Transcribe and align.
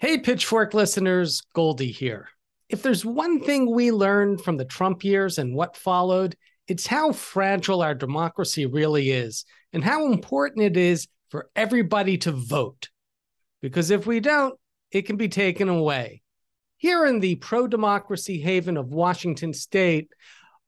Hey, 0.00 0.16
Pitchfork 0.16 0.72
listeners, 0.72 1.42
Goldie 1.54 1.92
here. 1.92 2.30
If 2.70 2.82
there's 2.82 3.04
one 3.04 3.42
thing 3.42 3.70
we 3.70 3.92
learned 3.92 4.40
from 4.40 4.56
the 4.56 4.64
Trump 4.64 5.04
years 5.04 5.36
and 5.36 5.54
what 5.54 5.76
followed, 5.76 6.36
it's 6.66 6.86
how 6.86 7.12
fragile 7.12 7.82
our 7.82 7.94
democracy 7.94 8.64
really 8.64 9.10
is 9.10 9.44
and 9.74 9.84
how 9.84 10.10
important 10.10 10.64
it 10.64 10.78
is 10.78 11.06
for 11.28 11.50
everybody 11.54 12.16
to 12.16 12.32
vote. 12.32 12.88
Because 13.60 13.90
if 13.90 14.06
we 14.06 14.20
don't, 14.20 14.58
it 14.90 15.02
can 15.02 15.16
be 15.16 15.28
taken 15.28 15.68
away. 15.68 16.22
Here 16.78 17.04
in 17.04 17.20
the 17.20 17.34
pro 17.34 17.66
democracy 17.66 18.40
haven 18.40 18.78
of 18.78 18.94
Washington 18.94 19.52
state, 19.52 20.08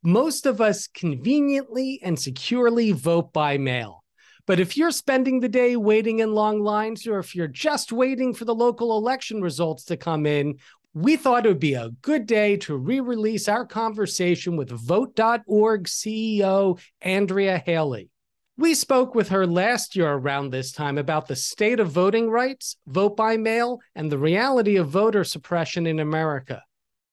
most 0.03 0.45
of 0.45 0.61
us 0.61 0.85
conveniently 0.85 1.99
and 2.03 2.19
securely 2.19 2.91
vote 2.91 3.33
by 3.33 3.57
mail. 3.57 4.02
But 4.45 4.59
if 4.59 4.75
you're 4.75 4.91
spending 4.91 5.39
the 5.39 5.49
day 5.49 5.75
waiting 5.75 6.19
in 6.19 6.33
long 6.33 6.61
lines, 6.61 7.07
or 7.07 7.19
if 7.19 7.35
you're 7.35 7.47
just 7.47 7.91
waiting 7.93 8.33
for 8.33 8.43
the 8.45 8.55
local 8.55 8.97
election 8.97 9.41
results 9.41 9.85
to 9.85 9.97
come 9.97 10.25
in, 10.25 10.57
we 10.93 11.15
thought 11.15 11.45
it 11.45 11.49
would 11.49 11.59
be 11.59 11.73
a 11.73 11.89
good 12.01 12.25
day 12.25 12.57
to 12.57 12.75
re 12.75 12.99
release 12.99 13.47
our 13.47 13.65
conversation 13.65 14.57
with 14.57 14.69
Vote.org 14.69 15.85
CEO 15.85 16.79
Andrea 17.01 17.57
Hailey. 17.65 18.09
We 18.57 18.75
spoke 18.75 19.15
with 19.15 19.29
her 19.29 19.47
last 19.47 19.95
year 19.95 20.11
around 20.11 20.51
this 20.51 20.71
time 20.71 20.99
about 20.99 21.27
the 21.27 21.35
state 21.35 21.79
of 21.79 21.89
voting 21.89 22.29
rights, 22.29 22.77
vote 22.85 23.17
by 23.17 23.37
mail, 23.37 23.79
and 23.95 24.11
the 24.11 24.19
reality 24.19 24.75
of 24.75 24.89
voter 24.89 25.23
suppression 25.23 25.87
in 25.87 25.99
America. 25.99 26.61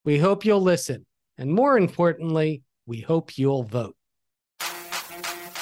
We 0.04 0.18
hope 0.18 0.44
you'll 0.44 0.60
listen. 0.60 1.06
And 1.38 1.50
more 1.50 1.78
importantly, 1.78 2.62
we 2.84 3.00
hope 3.00 3.38
you'll 3.38 3.62
vote. 3.62 3.96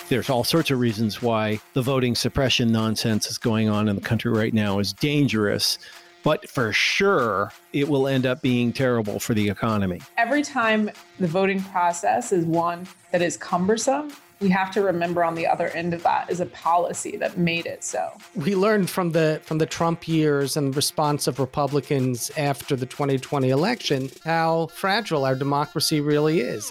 There's 0.08 0.30
all 0.30 0.42
sorts 0.42 0.70
of 0.70 0.80
reasons 0.80 1.20
why 1.20 1.60
the 1.74 1.82
voting 1.82 2.14
suppression 2.14 2.72
nonsense 2.72 3.30
is 3.30 3.36
going 3.36 3.68
on 3.68 3.88
in 3.88 3.94
the 3.94 4.00
country 4.00 4.32
right 4.32 4.54
now 4.54 4.78
is 4.78 4.94
dangerous. 4.94 5.78
But 6.22 6.48
for 6.48 6.72
sure, 6.72 7.52
it 7.74 7.86
will 7.86 8.08
end 8.08 8.24
up 8.24 8.40
being 8.40 8.72
terrible 8.72 9.20
for 9.20 9.34
the 9.34 9.50
economy. 9.50 10.00
Every 10.16 10.42
time 10.42 10.90
the 11.20 11.26
voting 11.26 11.62
process 11.62 12.32
is 12.32 12.46
one 12.46 12.86
that 13.12 13.20
is 13.20 13.36
cumbersome, 13.36 14.10
we 14.40 14.48
have 14.48 14.70
to 14.72 14.82
remember 14.82 15.22
on 15.22 15.34
the 15.34 15.46
other 15.46 15.68
end 15.68 15.92
of 15.92 16.02
that 16.04 16.30
is 16.30 16.40
a 16.40 16.46
policy 16.46 17.18
that 17.18 17.36
made 17.36 17.66
it 17.66 17.84
so. 17.84 18.10
We 18.34 18.54
learned 18.54 18.88
from 18.88 19.12
the 19.12 19.40
from 19.44 19.58
the 19.58 19.66
Trump 19.66 20.08
years 20.08 20.56
and 20.56 20.72
the 20.72 20.76
response 20.76 21.26
of 21.26 21.38
Republicans 21.38 22.30
after 22.38 22.76
the 22.76 22.86
2020 22.86 23.50
election 23.50 24.10
how 24.24 24.68
fragile 24.68 25.26
our 25.26 25.34
democracy 25.34 26.00
really 26.00 26.40
is. 26.40 26.70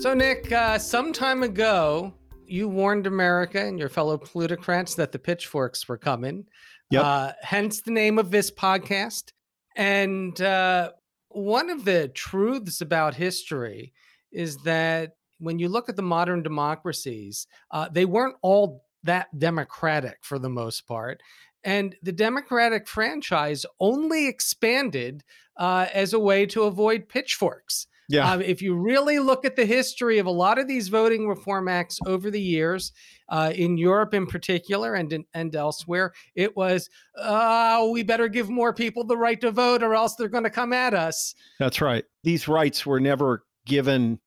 So, 0.00 0.14
Nick, 0.14 0.50
uh, 0.50 0.78
some 0.78 1.12
time 1.12 1.42
ago, 1.42 2.14
you 2.46 2.70
warned 2.70 3.06
America 3.06 3.62
and 3.62 3.78
your 3.78 3.90
fellow 3.90 4.16
plutocrats 4.16 4.94
that 4.94 5.12
the 5.12 5.18
pitchforks 5.18 5.86
were 5.86 5.98
coming. 5.98 6.46
Yep. 6.88 7.04
Uh, 7.04 7.32
hence 7.42 7.82
the 7.82 7.90
name 7.90 8.18
of 8.18 8.30
this 8.30 8.50
podcast. 8.50 9.32
And 9.76 10.40
uh, 10.40 10.92
one 11.28 11.68
of 11.68 11.84
the 11.84 12.08
truths 12.08 12.80
about 12.80 13.14
history 13.14 13.92
is 14.32 14.56
that 14.62 15.16
when 15.38 15.58
you 15.58 15.68
look 15.68 15.90
at 15.90 15.96
the 15.96 16.02
modern 16.02 16.42
democracies, 16.42 17.46
uh, 17.70 17.90
they 17.90 18.06
weren't 18.06 18.36
all 18.40 18.86
that 19.02 19.38
democratic 19.38 20.20
for 20.22 20.38
the 20.38 20.48
most 20.48 20.86
part. 20.86 21.22
And 21.62 21.94
the 22.02 22.12
Democratic 22.12 22.88
franchise 22.88 23.66
only 23.78 24.28
expanded 24.28 25.24
uh, 25.58 25.88
as 25.92 26.14
a 26.14 26.18
way 26.18 26.46
to 26.46 26.62
avoid 26.62 27.06
pitchforks. 27.06 27.86
Yeah. 28.10 28.32
Um, 28.32 28.42
if 28.42 28.60
you 28.60 28.74
really 28.74 29.20
look 29.20 29.44
at 29.44 29.54
the 29.54 29.64
history 29.64 30.18
of 30.18 30.26
a 30.26 30.32
lot 30.32 30.58
of 30.58 30.66
these 30.66 30.88
voting 30.88 31.28
reform 31.28 31.68
acts 31.68 32.00
over 32.06 32.28
the 32.28 32.40
years, 32.40 32.90
uh, 33.28 33.52
in 33.54 33.78
Europe 33.78 34.14
in 34.14 34.26
particular 34.26 34.94
and 34.94 35.12
in, 35.12 35.24
and 35.32 35.54
elsewhere, 35.54 36.12
it 36.34 36.56
was, 36.56 36.90
uh, 37.16 37.86
we 37.92 38.02
better 38.02 38.26
give 38.26 38.50
more 38.50 38.74
people 38.74 39.04
the 39.04 39.16
right 39.16 39.40
to 39.40 39.52
vote 39.52 39.84
or 39.84 39.94
else 39.94 40.16
they're 40.16 40.26
going 40.26 40.42
to 40.42 40.50
come 40.50 40.72
at 40.72 40.92
us. 40.92 41.36
That's 41.60 41.80
right. 41.80 42.04
These 42.24 42.48
rights 42.48 42.84
were 42.84 42.98
never 42.98 43.44
given 43.64 44.18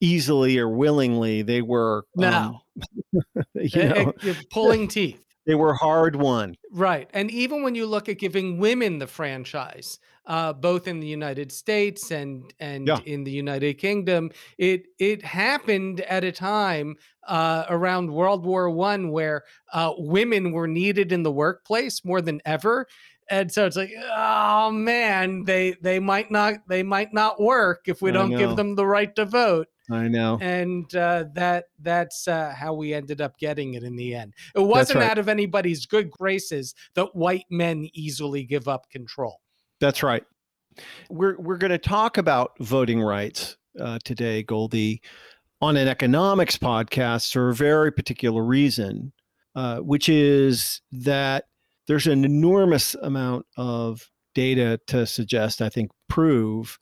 easily 0.00 0.56
or 0.56 0.70
willingly. 0.70 1.42
They 1.42 1.60
were 1.60 2.04
no, 2.16 2.62
um, 2.74 3.22
you 3.54 3.84
know, 3.84 4.12
pulling 4.50 4.88
teeth. 4.88 5.22
They 5.46 5.54
were 5.54 5.74
hard 5.74 6.16
won. 6.16 6.56
Right. 6.72 7.08
And 7.14 7.30
even 7.30 7.62
when 7.62 7.76
you 7.76 7.86
look 7.86 8.08
at 8.08 8.18
giving 8.18 8.58
women 8.58 8.98
the 8.98 9.06
franchise, 9.06 10.00
uh, 10.26 10.52
both 10.52 10.88
in 10.88 11.00
the 11.00 11.06
United 11.06 11.52
States 11.52 12.10
and 12.10 12.52
and 12.58 12.88
Yeah. 12.88 12.98
in 13.04 13.24
the 13.24 13.30
United 13.30 13.74
Kingdom, 13.78 14.30
it 14.58 14.86
it 14.98 15.24
happened 15.24 16.00
at 16.02 16.24
a 16.24 16.32
time 16.32 16.96
uh, 17.26 17.64
around 17.68 18.10
World 18.12 18.44
War 18.44 18.70
One 18.70 19.10
where 19.10 19.44
uh, 19.72 19.92
women 19.96 20.52
were 20.52 20.68
needed 20.68 21.12
in 21.12 21.22
the 21.22 21.32
workplace 21.32 22.04
more 22.04 22.20
than 22.20 22.40
ever. 22.44 22.86
And 23.28 23.50
so 23.50 23.66
it's 23.66 23.76
like, 23.76 23.92
oh 24.16 24.70
man, 24.70 25.44
they 25.44 25.76
they 25.82 25.98
might 25.98 26.30
not 26.30 26.54
they 26.68 26.82
might 26.82 27.12
not 27.12 27.40
work 27.40 27.82
if 27.86 28.00
we 28.00 28.12
don't 28.12 28.30
give 28.30 28.54
them 28.56 28.76
the 28.76 28.86
right 28.86 29.14
to 29.16 29.24
vote 29.24 29.66
I 29.90 30.06
know. 30.08 30.38
and 30.40 30.92
uh, 30.94 31.24
that 31.34 31.64
that's 31.80 32.28
uh, 32.28 32.54
how 32.56 32.74
we 32.74 32.94
ended 32.94 33.20
up 33.20 33.36
getting 33.38 33.74
it 33.74 33.82
in 33.82 33.96
the 33.96 34.14
end. 34.14 34.34
It 34.54 34.60
wasn't 34.60 35.00
right. 35.00 35.10
out 35.10 35.18
of 35.18 35.28
anybody's 35.28 35.86
good 35.86 36.10
graces 36.10 36.74
that 36.94 37.16
white 37.16 37.46
men 37.50 37.88
easily 37.92 38.44
give 38.44 38.68
up 38.68 38.90
control. 38.90 39.40
That's 39.80 40.02
right. 40.02 40.24
We're 41.10 41.38
we're 41.38 41.58
going 41.58 41.70
to 41.70 41.78
talk 41.78 42.18
about 42.18 42.52
voting 42.60 43.00
rights 43.00 43.56
uh, 43.80 43.98
today, 44.04 44.42
Goldie, 44.42 45.02
on 45.60 45.76
an 45.76 45.88
economics 45.88 46.56
podcast 46.56 47.32
for 47.32 47.50
a 47.50 47.54
very 47.54 47.90
particular 47.90 48.42
reason, 48.42 49.12
uh, 49.54 49.78
which 49.78 50.08
is 50.08 50.80
that 50.92 51.44
there's 51.86 52.06
an 52.06 52.24
enormous 52.24 52.94
amount 52.96 53.46
of 53.56 54.10
data 54.34 54.78
to 54.88 55.06
suggest, 55.06 55.62
I 55.62 55.68
think, 55.68 55.90
prove 56.08 56.78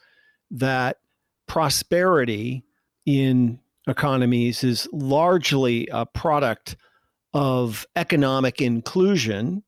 that 0.51 0.99
prosperity 1.47 2.65
in 3.07 3.61
economies 3.87 4.65
is 4.65 4.89
largely 4.93 5.89
a 5.93 6.07
product 6.07 6.77
of 7.33 7.87
economic 7.97 8.61
inclusion 8.61 9.63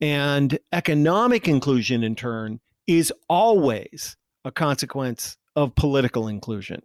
and 0.00 0.58
economic 0.72 1.48
inclusion, 1.48 2.02
in 2.02 2.14
turn, 2.14 2.60
is 2.86 3.12
always 3.28 4.16
a 4.44 4.50
consequence 4.52 5.36
of 5.56 5.74
political 5.74 6.28
inclusion. 6.28 6.82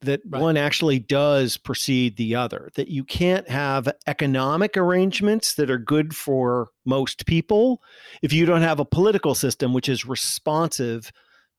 That 0.00 0.20
Right. 0.28 0.42
one 0.42 0.56
actually 0.56 0.98
does 0.98 1.56
precede 1.56 2.16
the 2.16 2.34
other, 2.34 2.70
that 2.74 2.88
you 2.88 3.04
can't 3.04 3.48
have 3.48 3.92
economic 4.08 4.76
arrangements 4.76 5.54
that 5.54 5.70
are 5.70 5.78
good 5.78 6.16
for 6.16 6.70
most 6.84 7.24
people 7.24 7.80
if 8.20 8.32
you 8.32 8.44
don't 8.44 8.62
have 8.62 8.80
a 8.80 8.84
political 8.84 9.34
system 9.36 9.72
which 9.72 9.88
is 9.88 10.04
responsive 10.04 11.12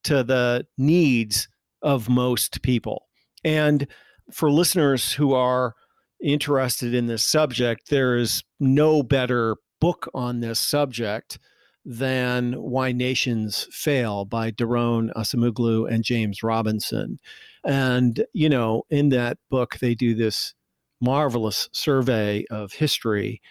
to 0.03 0.23
the 0.23 0.67
needs 0.77 1.47
of 1.81 2.09
most 2.09 2.61
people. 2.63 3.07
And 3.45 3.87
for 4.31 4.51
listeners 4.51 5.13
who 5.13 5.33
are 5.33 5.75
interested 6.21 6.93
in 6.93 7.07
this 7.07 7.23
subject, 7.23 7.89
there 7.89 8.17
is 8.17 8.43
no 8.59 9.03
better 9.03 9.55
book 9.83 10.09
on 10.13 10.39
this 10.39 10.61
subject 10.61 11.37
than 11.83 12.53
Why 12.53 12.93
Nations 12.93 13.67
Fail 13.69 14.23
by 14.23 14.49
Daron 14.49 15.11
Acemoglu 15.11 15.91
and 15.91 16.05
James 16.05 16.41
Robinson. 16.41 17.19
And, 17.65 18.23
you 18.31 18.47
know, 18.47 18.83
in 18.89 19.09
that 19.09 19.39
book, 19.49 19.79
they 19.79 19.93
do 19.93 20.15
this 20.15 20.53
marvelous 21.01 21.67
survey 21.73 22.45
of 22.49 22.71
history 22.71 23.41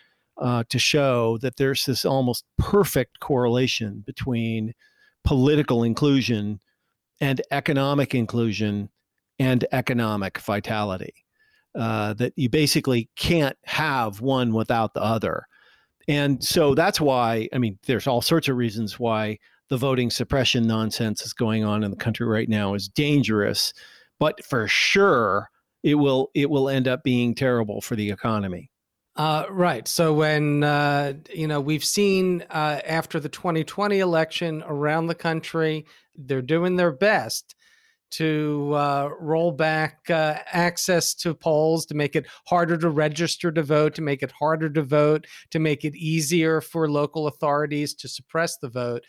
uh, 0.40 0.64
to 0.70 0.78
show 0.78 1.36
that 1.42 1.56
there's 1.56 1.84
this 1.84 2.06
almost 2.06 2.46
perfect 2.56 3.20
correlation 3.20 4.02
between 4.06 4.72
political 5.24 5.82
inclusion 5.82 6.60
and 7.20 7.42
economic 7.50 8.14
inclusion 8.14 8.88
and 9.38 9.66
economic 9.70 10.38
vitality. 10.38 11.12
Uh, 11.74 12.14
that 12.14 12.32
you 12.36 12.48
basically 12.48 13.10
can't 13.16 13.58
have 13.64 14.22
one 14.22 14.54
without 14.54 14.94
the 14.94 15.02
other. 15.02 15.46
And 16.08 16.42
so 16.42 16.74
that's 16.74 17.00
why, 17.00 17.48
I 17.52 17.58
mean, 17.58 17.78
there's 17.86 18.06
all 18.06 18.22
sorts 18.22 18.48
of 18.48 18.56
reasons 18.56 18.98
why 18.98 19.38
the 19.68 19.76
voting 19.76 20.10
suppression 20.10 20.66
nonsense 20.66 21.22
is 21.22 21.32
going 21.32 21.64
on 21.64 21.84
in 21.84 21.90
the 21.90 21.96
country 21.96 22.26
right 22.26 22.48
now 22.48 22.74
is 22.74 22.88
dangerous, 22.88 23.72
but 24.18 24.44
for 24.44 24.68
sure 24.68 25.48
it 25.82 25.94
will 25.94 26.30
it 26.34 26.50
will 26.50 26.68
end 26.68 26.86
up 26.86 27.02
being 27.02 27.34
terrible 27.34 27.80
for 27.80 27.96
the 27.96 28.10
economy. 28.10 28.70
Uh, 29.16 29.44
right. 29.50 29.86
So 29.86 30.14
when 30.14 30.64
uh, 30.64 31.14
you 31.34 31.46
know 31.46 31.60
we've 31.60 31.84
seen 31.84 32.44
uh, 32.50 32.80
after 32.86 33.20
the 33.20 33.28
2020 33.28 33.98
election 33.98 34.62
around 34.66 35.06
the 35.06 35.14
country, 35.14 35.86
they're 36.16 36.42
doing 36.42 36.76
their 36.76 36.92
best 36.92 37.54
to 38.12 38.72
uh, 38.74 39.10
roll 39.18 39.52
back 39.52 40.08
uh, 40.10 40.36
access 40.52 41.14
to 41.14 41.34
polls, 41.34 41.86
to 41.86 41.94
make 41.94 42.14
it 42.14 42.26
harder 42.46 42.76
to 42.76 42.90
register 42.90 43.50
to 43.52 43.62
vote, 43.62 43.94
to 43.94 44.02
make 44.02 44.22
it 44.22 44.32
harder 44.32 44.70
to 44.70 44.82
vote, 44.82 45.26
to 45.50 45.58
make 45.58 45.84
it 45.84 45.96
easier 45.96 46.60
for 46.60 46.90
local 46.90 47.26
authorities 47.26 47.94
to 47.94 48.08
suppress 48.08 48.58
the 48.58 48.68
vote. 48.68 49.02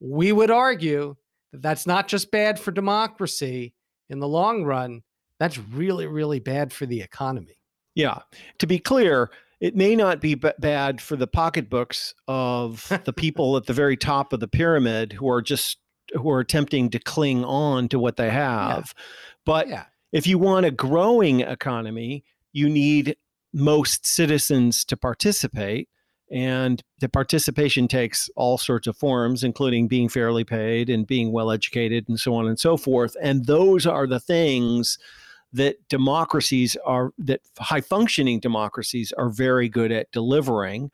We 0.00 0.32
would 0.32 0.50
argue 0.50 1.16
that 1.52 1.62
that's 1.62 1.86
not 1.86 2.08
just 2.08 2.30
bad 2.30 2.58
for 2.58 2.70
democracy 2.70 3.74
in 4.10 4.20
the 4.20 4.28
long 4.28 4.64
run, 4.64 5.02
that's 5.38 5.58
really, 5.58 6.06
really 6.06 6.40
bad 6.40 6.72
for 6.72 6.86
the 6.86 7.00
economy. 7.00 7.58
Yeah. 7.94 8.18
To 8.58 8.66
be 8.66 8.78
clear, 8.78 9.30
it 9.60 9.76
may 9.76 9.96
not 9.96 10.20
be 10.20 10.34
b- 10.34 10.50
bad 10.58 11.00
for 11.00 11.16
the 11.16 11.26
pocketbooks 11.26 12.14
of 12.26 12.86
the 13.04 13.12
people 13.12 13.56
at 13.56 13.66
the 13.66 13.72
very 13.72 13.96
top 13.96 14.32
of 14.32 14.40
the 14.40 14.48
pyramid 14.48 15.12
who 15.12 15.28
are 15.28 15.42
just 15.42 15.78
who 16.14 16.30
are 16.30 16.40
attempting 16.40 16.90
to 16.90 16.98
cling 16.98 17.44
on 17.44 17.88
to 17.88 17.98
what 17.98 18.16
they 18.16 18.30
have. 18.30 18.94
Yeah. 18.96 19.02
But 19.44 19.68
yeah. 19.68 19.84
if 20.12 20.26
you 20.26 20.38
want 20.38 20.66
a 20.66 20.70
growing 20.70 21.40
economy, 21.40 22.24
you 22.52 22.68
need 22.68 23.16
most 23.52 24.06
citizens 24.06 24.84
to 24.86 24.96
participate. 24.96 25.88
And 26.30 26.82
the 27.00 27.08
participation 27.08 27.88
takes 27.88 28.28
all 28.36 28.58
sorts 28.58 28.86
of 28.86 28.96
forms, 28.96 29.42
including 29.42 29.88
being 29.88 30.10
fairly 30.10 30.44
paid 30.44 30.90
and 30.90 31.06
being 31.06 31.32
well 31.32 31.50
educated 31.50 32.06
and 32.08 32.20
so 32.20 32.34
on 32.34 32.46
and 32.46 32.60
so 32.60 32.76
forth. 32.76 33.16
And 33.22 33.46
those 33.46 33.86
are 33.86 34.06
the 34.06 34.20
things 34.20 34.98
that 35.52 35.76
democracies 35.88 36.76
are, 36.84 37.12
that 37.18 37.40
high 37.58 37.80
functioning 37.80 38.40
democracies 38.40 39.12
are 39.16 39.30
very 39.30 39.68
good 39.68 39.90
at 39.90 40.12
delivering. 40.12 40.90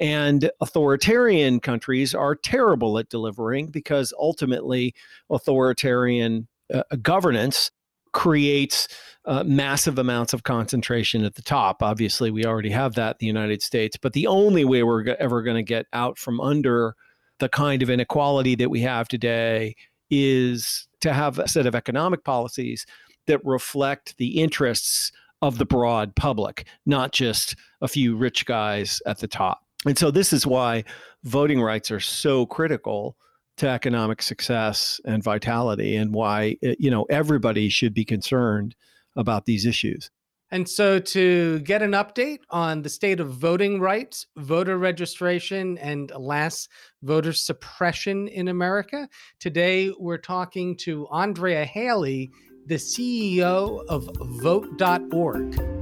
And 0.00 0.50
authoritarian 0.60 1.60
countries 1.60 2.14
are 2.14 2.34
terrible 2.34 2.98
at 2.98 3.08
delivering 3.08 3.68
because 3.68 4.12
ultimately 4.18 4.94
authoritarian 5.30 6.46
uh, 6.72 6.82
governance 7.02 7.70
creates 8.12 8.88
uh, 9.24 9.44
massive 9.44 9.98
amounts 9.98 10.32
of 10.32 10.42
concentration 10.42 11.24
at 11.24 11.34
the 11.34 11.42
top. 11.42 11.82
Obviously, 11.82 12.30
we 12.30 12.44
already 12.44 12.70
have 12.70 12.94
that 12.94 13.12
in 13.12 13.16
the 13.20 13.26
United 13.26 13.62
States, 13.62 13.96
but 13.96 14.12
the 14.12 14.26
only 14.26 14.64
way 14.64 14.82
we're 14.82 15.02
g- 15.02 15.14
ever 15.18 15.42
going 15.42 15.56
to 15.56 15.62
get 15.62 15.86
out 15.92 16.18
from 16.18 16.40
under 16.40 16.94
the 17.38 17.48
kind 17.48 17.82
of 17.82 17.90
inequality 17.90 18.54
that 18.54 18.70
we 18.70 18.80
have 18.80 19.08
today 19.08 19.74
is 20.10 20.88
to 21.00 21.12
have 21.12 21.38
a 21.38 21.48
set 21.48 21.66
of 21.66 21.74
economic 21.74 22.24
policies 22.24 22.86
that 23.26 23.44
reflect 23.44 24.16
the 24.18 24.40
interests 24.40 25.12
of 25.42 25.58
the 25.58 25.66
broad 25.66 26.16
public, 26.16 26.66
not 26.86 27.12
just 27.12 27.54
a 27.80 27.88
few 27.88 28.16
rich 28.16 28.46
guys 28.46 29.00
at 29.06 29.18
the 29.18 29.28
top. 29.28 29.60
And 29.86 29.98
so 29.98 30.10
this 30.10 30.32
is 30.32 30.46
why 30.46 30.84
voting 31.24 31.60
rights 31.60 31.90
are 31.90 32.00
so 32.00 32.46
critical 32.46 33.16
to 33.58 33.68
economic 33.68 34.22
success 34.22 35.00
and 35.04 35.22
vitality 35.22 35.96
and 35.96 36.14
why 36.14 36.56
eh, 36.62 36.74
you 36.78 36.90
know 36.90 37.04
everybody 37.10 37.68
should 37.68 37.92
be 37.92 38.04
concerned 38.04 38.74
about 39.16 39.46
these 39.46 39.66
issues. 39.66 40.10
And 40.50 40.66
so, 40.66 40.98
to 40.98 41.58
get 41.60 41.82
an 41.82 41.90
update 41.90 42.38
on 42.48 42.80
the 42.80 42.88
state 42.88 43.20
of 43.20 43.30
voting 43.34 43.80
rights, 43.80 44.26
voter 44.36 44.78
registration, 44.78 45.76
and 45.76 46.10
alas, 46.10 46.68
voter 47.02 47.34
suppression 47.34 48.28
in 48.28 48.48
America, 48.48 49.08
today 49.40 49.92
we're 49.98 50.16
talking 50.16 50.74
to 50.78 51.06
Andrea 51.08 51.66
Hailey, 51.66 52.30
the 52.66 52.76
CEO 52.76 53.84
of 53.88 54.08
Vote.org. 54.40 55.77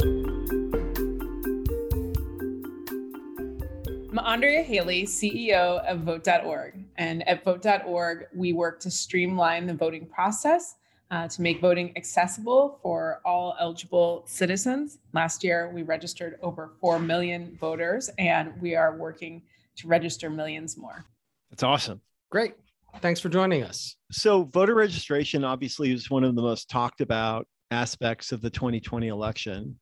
I'm 4.19 4.25
Andrea 4.25 4.63
Hailey, 4.63 5.03
CEO 5.03 5.85
of 5.85 6.01
Vote.org. 6.01 6.83
And 6.97 7.29
at 7.29 7.45
Vote.org, 7.45 8.29
we 8.35 8.55
work 8.55 8.81
to 8.81 8.91
streamline 8.91 9.67
the 9.67 9.75
voting 9.75 10.07
process 10.07 10.77
uh, 11.11 11.29
to 11.29 11.43
make 11.43 11.61
voting 11.61 11.93
accessible 11.97 12.79
for 12.83 13.21
all 13.27 13.57
eligible 13.61 14.23
citizens. 14.27 14.97
Last 15.13 15.45
year, 15.45 15.71
we 15.71 15.83
registered 15.83 16.39
over 16.41 16.73
4 16.81 16.99
million 16.99 17.59
voters, 17.61 18.09
and 18.17 18.59
we 18.59 18.75
are 18.75 18.97
working 18.97 19.43
to 19.77 19.87
register 19.87 20.31
millions 20.31 20.79
more. 20.79 21.05
That's 21.51 21.63
awesome. 21.63 22.01
Great. 22.31 22.55
Thanks 23.03 23.21
for 23.21 23.29
joining 23.29 23.65
us. 23.65 23.97
So, 24.13 24.45
voter 24.45 24.75
registration 24.75 25.45
obviously 25.45 25.93
is 25.93 26.09
one 26.11 26.25
of 26.25 26.35
the 26.35 26.43
most 26.43 26.71
talked 26.71 27.03
about 27.03 27.47
aspects 27.71 28.33
of 28.33 28.41
the 28.41 28.49
2020 28.49 29.09
election, 29.09 29.79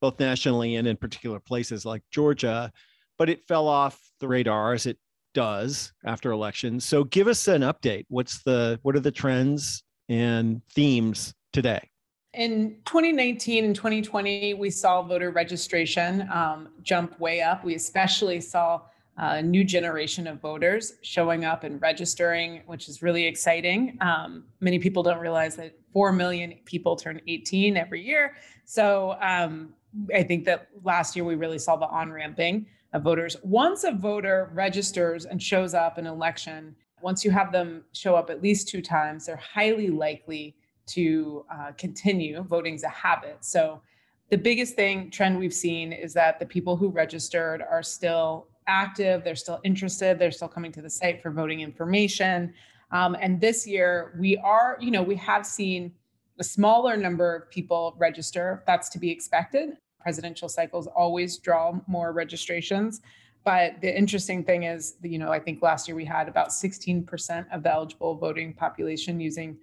both 0.00 0.18
nationally 0.18 0.76
and 0.76 0.88
in 0.88 0.96
particular 0.96 1.38
places 1.38 1.84
like 1.84 2.02
Georgia 2.10 2.72
but 3.18 3.28
it 3.28 3.44
fell 3.46 3.68
off 3.68 4.00
the 4.20 4.28
radar 4.28 4.72
as 4.72 4.86
it 4.86 4.98
does 5.34 5.92
after 6.04 6.30
elections. 6.30 6.84
So 6.84 7.04
give 7.04 7.28
us 7.28 7.48
an 7.48 7.62
update. 7.62 8.06
What's 8.08 8.42
the 8.42 8.78
what 8.82 8.96
are 8.96 9.00
the 9.00 9.10
trends 9.10 9.82
and 10.08 10.62
themes 10.72 11.34
today? 11.52 11.90
In 12.32 12.78
2019 12.86 13.64
and 13.64 13.76
2020, 13.76 14.54
we 14.54 14.70
saw 14.70 15.02
voter 15.02 15.30
registration 15.30 16.28
um, 16.32 16.68
jump 16.82 17.18
way 17.20 17.42
up. 17.42 17.64
We 17.64 17.74
especially 17.76 18.40
saw 18.40 18.82
a 19.16 19.40
new 19.40 19.62
generation 19.62 20.26
of 20.26 20.40
voters 20.40 20.94
showing 21.02 21.44
up 21.44 21.62
and 21.62 21.80
registering, 21.80 22.62
which 22.66 22.88
is 22.88 23.02
really 23.02 23.26
exciting. 23.26 23.96
Um, 24.00 24.44
many 24.60 24.80
people 24.80 25.04
don't 25.04 25.20
realize 25.20 25.54
that 25.56 25.76
4 25.92 26.10
million 26.12 26.54
people 26.64 26.96
turn 26.96 27.20
18 27.28 27.76
every 27.76 28.02
year. 28.02 28.34
So 28.64 29.16
um, 29.20 29.74
I 30.12 30.24
think 30.24 30.44
that 30.46 30.68
last 30.82 31.14
year 31.14 31.24
we 31.24 31.36
really 31.36 31.60
saw 31.60 31.76
the 31.76 31.86
on 31.86 32.10
ramping 32.10 32.66
of 32.94 33.02
voters. 33.02 33.36
Once 33.42 33.84
a 33.84 33.92
voter 33.92 34.50
registers 34.54 35.26
and 35.26 35.42
shows 35.42 35.74
up 35.74 35.98
in 35.98 36.06
an 36.06 36.12
election, 36.12 36.74
once 37.02 37.24
you 37.24 37.30
have 37.30 37.52
them 37.52 37.84
show 37.92 38.14
up 38.14 38.30
at 38.30 38.40
least 38.40 38.68
two 38.68 38.80
times, 38.80 39.26
they're 39.26 39.36
highly 39.36 39.88
likely 39.88 40.56
to 40.86 41.44
uh, 41.52 41.72
continue. 41.76 42.42
Voting's 42.44 42.84
a 42.84 42.88
habit. 42.88 43.38
So 43.40 43.82
the 44.30 44.38
biggest 44.38 44.74
thing 44.74 45.10
trend 45.10 45.38
we've 45.38 45.52
seen 45.52 45.92
is 45.92 46.14
that 46.14 46.38
the 46.38 46.46
people 46.46 46.76
who 46.76 46.88
registered 46.88 47.62
are 47.62 47.82
still 47.82 48.46
active, 48.68 49.24
they're 49.24 49.34
still 49.34 49.60
interested, 49.64 50.18
they're 50.18 50.30
still 50.30 50.48
coming 50.48 50.72
to 50.72 50.80
the 50.80 50.88
site 50.88 51.20
for 51.20 51.30
voting 51.30 51.60
information. 51.60 52.54
Um, 52.92 53.16
and 53.20 53.40
this 53.40 53.66
year, 53.66 54.14
we 54.18 54.38
are, 54.38 54.78
you 54.80 54.90
know, 54.90 55.02
we 55.02 55.16
have 55.16 55.44
seen 55.44 55.92
a 56.38 56.44
smaller 56.44 56.96
number 56.96 57.34
of 57.34 57.50
people 57.50 57.94
register. 57.98 58.62
That's 58.66 58.88
to 58.90 58.98
be 58.98 59.10
expected 59.10 59.70
presidential 60.04 60.50
cycles 60.50 60.86
always 60.86 61.38
draw 61.38 61.80
more 61.86 62.12
registrations. 62.12 63.00
But 63.42 63.80
the 63.80 63.90
interesting 63.96 64.44
thing 64.44 64.64
is, 64.64 64.96
you 65.02 65.18
know, 65.18 65.32
I 65.32 65.40
think 65.40 65.62
last 65.62 65.88
year 65.88 65.96
we 65.96 66.04
had 66.04 66.28
about 66.28 66.50
16% 66.50 67.46
of 67.50 67.62
the 67.62 67.72
eligible 67.72 68.14
voting 68.14 68.52
population 68.52 69.18
using 69.18 69.56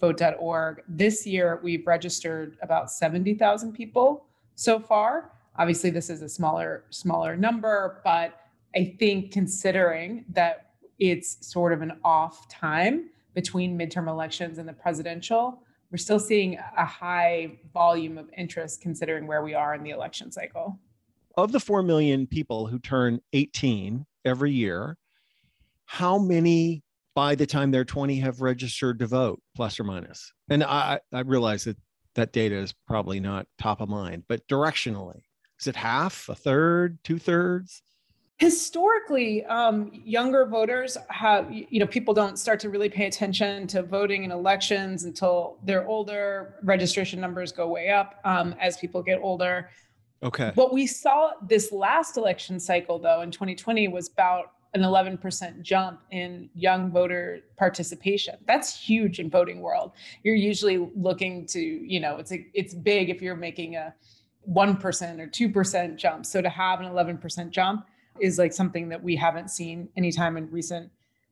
vote.org. 0.00 0.82
This 0.88 1.26
year 1.26 1.58
we've 1.64 1.84
registered 1.84 2.56
about 2.62 2.92
70,000 2.92 3.72
people 3.72 4.24
so 4.54 4.78
far. 4.78 5.32
Obviously, 5.56 5.90
this 5.90 6.08
is 6.08 6.22
a 6.22 6.28
smaller 6.28 6.84
smaller 6.90 7.36
number, 7.36 8.00
but 8.04 8.40
I 8.76 8.94
think 9.00 9.32
considering 9.32 10.24
that 10.28 10.70
it's 11.00 11.44
sort 11.44 11.72
of 11.72 11.82
an 11.82 11.98
off 12.04 12.48
time 12.48 13.10
between 13.34 13.76
midterm 13.76 14.06
elections 14.08 14.58
and 14.58 14.68
the 14.68 14.72
presidential, 14.72 15.62
we're 15.90 15.98
still 15.98 16.18
seeing 16.18 16.58
a 16.76 16.84
high 16.84 17.58
volume 17.72 18.18
of 18.18 18.28
interest 18.36 18.82
considering 18.82 19.26
where 19.26 19.42
we 19.42 19.54
are 19.54 19.74
in 19.74 19.82
the 19.82 19.90
election 19.90 20.30
cycle. 20.30 20.78
Of 21.36 21.52
the 21.52 21.60
4 21.60 21.82
million 21.82 22.26
people 22.26 22.66
who 22.66 22.78
turn 22.78 23.20
18 23.32 24.04
every 24.24 24.52
year, 24.52 24.96
how 25.86 26.18
many 26.18 26.82
by 27.14 27.34
the 27.34 27.46
time 27.46 27.70
they're 27.70 27.84
20 27.84 28.18
have 28.20 28.40
registered 28.40 28.98
to 28.98 29.06
vote, 29.06 29.40
plus 29.56 29.80
or 29.80 29.84
minus? 29.84 30.32
And 30.50 30.62
I, 30.62 31.00
I 31.12 31.20
realize 31.20 31.64
that 31.64 31.76
that 32.14 32.32
data 32.32 32.56
is 32.56 32.74
probably 32.86 33.20
not 33.20 33.46
top 33.58 33.80
of 33.80 33.88
mind, 33.88 34.24
but 34.28 34.46
directionally, 34.48 35.22
is 35.60 35.66
it 35.66 35.76
half, 35.76 36.28
a 36.28 36.34
third, 36.34 36.98
two 37.02 37.18
thirds? 37.18 37.82
Historically 38.38 39.44
um, 39.46 39.90
younger 39.92 40.46
voters 40.46 40.96
have 41.08 41.50
you 41.50 41.80
know 41.80 41.86
people 41.86 42.14
don't 42.14 42.38
start 42.38 42.60
to 42.60 42.70
really 42.70 42.88
pay 42.88 43.06
attention 43.06 43.66
to 43.66 43.82
voting 43.82 44.22
in 44.24 44.30
elections 44.30 45.04
until 45.04 45.58
they're 45.64 45.86
older 45.86 46.54
registration 46.62 47.20
numbers 47.20 47.50
go 47.50 47.68
way 47.68 47.90
up 47.90 48.20
um, 48.24 48.54
as 48.60 48.76
people 48.76 49.02
get 49.02 49.18
older. 49.20 49.70
Okay. 50.22 50.52
What 50.54 50.72
we 50.72 50.86
saw 50.86 51.32
this 51.48 51.72
last 51.72 52.16
election 52.16 52.60
cycle 52.60 52.98
though 52.98 53.22
in 53.22 53.30
2020 53.32 53.88
was 53.88 54.08
about 54.08 54.52
an 54.74 54.82
11% 54.82 55.62
jump 55.62 56.00
in 56.10 56.50
young 56.54 56.90
voter 56.92 57.40
participation. 57.56 58.36
That's 58.46 58.78
huge 58.78 59.18
in 59.18 59.30
voting 59.30 59.62
world. 59.62 59.92
You're 60.22 60.36
usually 60.36 60.88
looking 60.94 61.44
to 61.46 61.60
you 61.60 61.98
know 61.98 62.18
it's 62.18 62.30
a, 62.30 62.46
it's 62.54 62.72
big 62.72 63.10
if 63.10 63.20
you're 63.20 63.36
making 63.36 63.74
a 63.74 63.92
1% 64.48 65.20
or 65.20 65.26
2% 65.26 65.96
jump. 65.96 66.24
So 66.24 66.40
to 66.40 66.48
have 66.48 66.80
an 66.80 66.86
11% 66.86 67.50
jump 67.50 67.84
is 68.20 68.38
like 68.38 68.52
something 68.52 68.88
that 68.88 69.02
we 69.02 69.16
haven't 69.16 69.50
seen 69.50 69.88
anytime 69.96 70.36
in 70.36 70.50
recent 70.50 70.90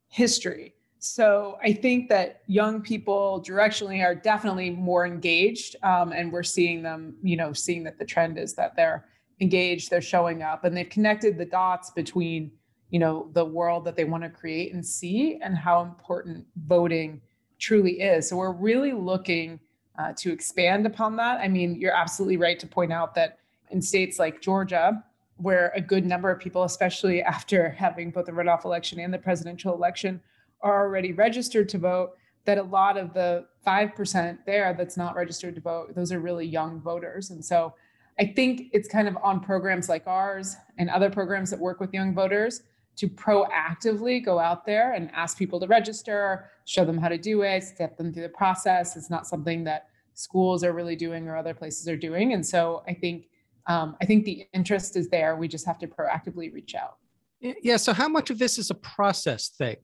history. 0.08 0.74
So 0.98 1.58
I 1.62 1.72
think 1.72 2.08
that 2.08 2.42
young 2.46 2.80
people 2.80 3.44
directionally 3.46 4.02
are 4.04 4.14
definitely 4.14 4.70
more 4.70 5.06
engaged, 5.06 5.76
um, 5.82 6.12
and 6.12 6.32
we're 6.32 6.42
seeing 6.42 6.82
them, 6.82 7.16
you 7.22 7.36
know, 7.36 7.52
seeing 7.52 7.84
that 7.84 7.98
the 7.98 8.04
trend 8.04 8.38
is 8.38 8.54
that 8.54 8.74
they're 8.76 9.06
engaged, 9.40 9.90
they're 9.90 10.00
showing 10.00 10.42
up, 10.42 10.64
and 10.64 10.76
they've 10.76 10.88
connected 10.88 11.36
the 11.36 11.44
dots 11.44 11.90
between 11.90 12.50
you 12.90 12.98
know 13.00 13.28
the 13.32 13.44
world 13.44 13.84
that 13.84 13.96
they 13.96 14.04
want 14.04 14.22
to 14.22 14.30
create 14.30 14.72
and 14.72 14.84
see 14.84 15.38
and 15.42 15.56
how 15.56 15.82
important 15.82 16.46
voting 16.66 17.20
truly 17.58 18.00
is. 18.00 18.28
So 18.28 18.36
we're 18.36 18.52
really 18.52 18.92
looking 18.92 19.60
uh, 19.98 20.12
to 20.18 20.32
expand 20.32 20.86
upon 20.86 21.16
that. 21.16 21.40
I 21.40 21.48
mean, 21.48 21.74
you're 21.76 21.94
absolutely 21.94 22.36
right 22.36 22.58
to 22.58 22.66
point 22.66 22.92
out 22.92 23.14
that 23.14 23.38
in 23.70 23.80
states 23.82 24.18
like 24.18 24.40
Georgia, 24.40 25.02
where 25.36 25.72
a 25.74 25.80
good 25.80 26.06
number 26.06 26.30
of 26.30 26.40
people, 26.40 26.64
especially 26.64 27.22
after 27.22 27.70
having 27.78 28.10
both 28.10 28.26
the 28.26 28.32
runoff 28.32 28.64
election 28.64 28.98
and 29.00 29.12
the 29.12 29.18
presidential 29.18 29.74
election, 29.74 30.20
are 30.62 30.86
already 30.86 31.12
registered 31.12 31.68
to 31.68 31.78
vote, 31.78 32.12
that 32.44 32.58
a 32.58 32.62
lot 32.62 32.96
of 32.96 33.12
the 33.12 33.44
5% 33.66 34.38
there 34.46 34.74
that's 34.74 34.96
not 34.96 35.16
registered 35.16 35.54
to 35.56 35.60
vote, 35.60 35.94
those 35.94 36.12
are 36.12 36.20
really 36.20 36.46
young 36.46 36.80
voters. 36.80 37.30
And 37.30 37.44
so 37.44 37.74
I 38.18 38.26
think 38.26 38.70
it's 38.72 38.88
kind 38.88 39.08
of 39.08 39.18
on 39.22 39.40
programs 39.40 39.88
like 39.88 40.06
ours 40.06 40.56
and 40.78 40.88
other 40.88 41.10
programs 41.10 41.50
that 41.50 41.58
work 41.58 41.80
with 41.80 41.92
young 41.92 42.14
voters 42.14 42.62
to 42.96 43.08
proactively 43.08 44.24
go 44.24 44.38
out 44.38 44.64
there 44.64 44.94
and 44.94 45.10
ask 45.12 45.36
people 45.36 45.60
to 45.60 45.66
register, 45.66 46.50
show 46.64 46.84
them 46.84 46.96
how 46.96 47.08
to 47.08 47.18
do 47.18 47.42
it, 47.42 47.62
step 47.62 47.98
them 47.98 48.12
through 48.12 48.22
the 48.22 48.28
process. 48.30 48.96
It's 48.96 49.10
not 49.10 49.26
something 49.26 49.64
that 49.64 49.88
schools 50.14 50.64
are 50.64 50.72
really 50.72 50.96
doing 50.96 51.28
or 51.28 51.36
other 51.36 51.52
places 51.52 51.86
are 51.88 51.96
doing. 51.96 52.32
And 52.32 52.46
so 52.46 52.82
I 52.88 52.94
think 52.94 53.26
um, 53.66 53.96
I 54.00 54.06
think 54.06 54.24
the 54.24 54.46
interest 54.52 54.96
is 54.96 55.08
there. 55.08 55.36
We 55.36 55.48
just 55.48 55.66
have 55.66 55.78
to 55.78 55.86
proactively 55.86 56.52
reach 56.52 56.74
out. 56.74 56.96
Yeah. 57.40 57.76
So 57.76 57.92
how 57.92 58.08
much 58.08 58.30
of 58.30 58.38
this 58.38 58.58
is 58.58 58.70
a 58.70 58.74
process 58.74 59.48
thing? 59.48 59.76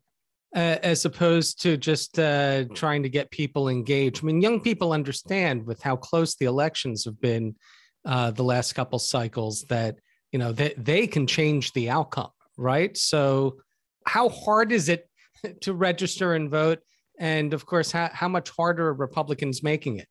Uh, 0.54 0.76
as 0.82 1.06
opposed 1.06 1.62
to 1.62 1.78
just 1.78 2.18
uh, 2.18 2.64
trying 2.74 3.02
to 3.02 3.08
get 3.08 3.30
people 3.30 3.70
engaged. 3.70 4.22
I 4.22 4.26
mean, 4.26 4.42
young 4.42 4.60
people 4.60 4.92
understand 4.92 5.64
with 5.64 5.80
how 5.80 5.96
close 5.96 6.34
the 6.34 6.44
elections 6.44 7.06
have 7.06 7.18
been 7.22 7.56
uh, 8.04 8.32
the 8.32 8.44
last 8.44 8.74
couple 8.74 8.98
cycles 8.98 9.62
that 9.70 9.96
you 10.30 10.38
know 10.38 10.52
they, 10.52 10.74
they 10.76 11.06
can 11.06 11.26
change 11.26 11.72
the 11.72 11.88
outcome, 11.88 12.28
right? 12.58 12.94
So, 12.98 13.60
how 14.06 14.28
hard 14.28 14.72
is 14.72 14.90
it 14.90 15.08
to 15.62 15.72
register 15.72 16.34
and 16.34 16.50
vote? 16.50 16.80
And 17.18 17.54
of 17.54 17.64
course, 17.64 17.90
how, 17.90 18.10
how 18.12 18.28
much 18.28 18.50
harder 18.50 18.88
are 18.88 18.94
Republicans 18.94 19.62
making 19.62 20.00
it? 20.00 20.08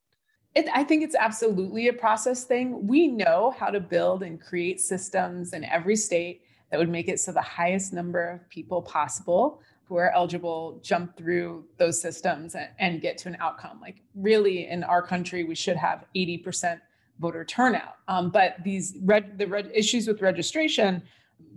It, 0.53 0.67
I 0.73 0.83
think 0.83 1.03
it's 1.03 1.15
absolutely 1.15 1.87
a 1.87 1.93
process 1.93 2.43
thing. 2.43 2.85
We 2.85 3.07
know 3.07 3.55
how 3.57 3.69
to 3.69 3.79
build 3.79 4.23
and 4.23 4.39
create 4.39 4.81
systems 4.81 5.53
in 5.53 5.63
every 5.63 5.95
state 5.95 6.41
that 6.69 6.77
would 6.77 6.89
make 6.89 7.07
it 7.07 7.19
so 7.19 7.31
the 7.31 7.41
highest 7.41 7.93
number 7.93 8.29
of 8.29 8.49
people 8.49 8.81
possible 8.81 9.61
who 9.85 9.97
are 9.97 10.11
eligible 10.11 10.79
jump 10.81 11.17
through 11.17 11.65
those 11.77 12.01
systems 12.01 12.55
and, 12.55 12.69
and 12.79 13.01
get 13.01 13.17
to 13.19 13.29
an 13.29 13.37
outcome. 13.39 13.79
Like, 13.81 14.01
really, 14.15 14.67
in 14.67 14.83
our 14.83 15.01
country, 15.01 15.43
we 15.43 15.55
should 15.55 15.77
have 15.77 16.05
80% 16.15 16.79
voter 17.19 17.45
turnout. 17.45 17.97
Um, 18.07 18.29
but 18.29 18.55
these 18.63 18.93
the 18.93 19.71
issues 19.73 20.07
with 20.07 20.21
registration 20.21 21.03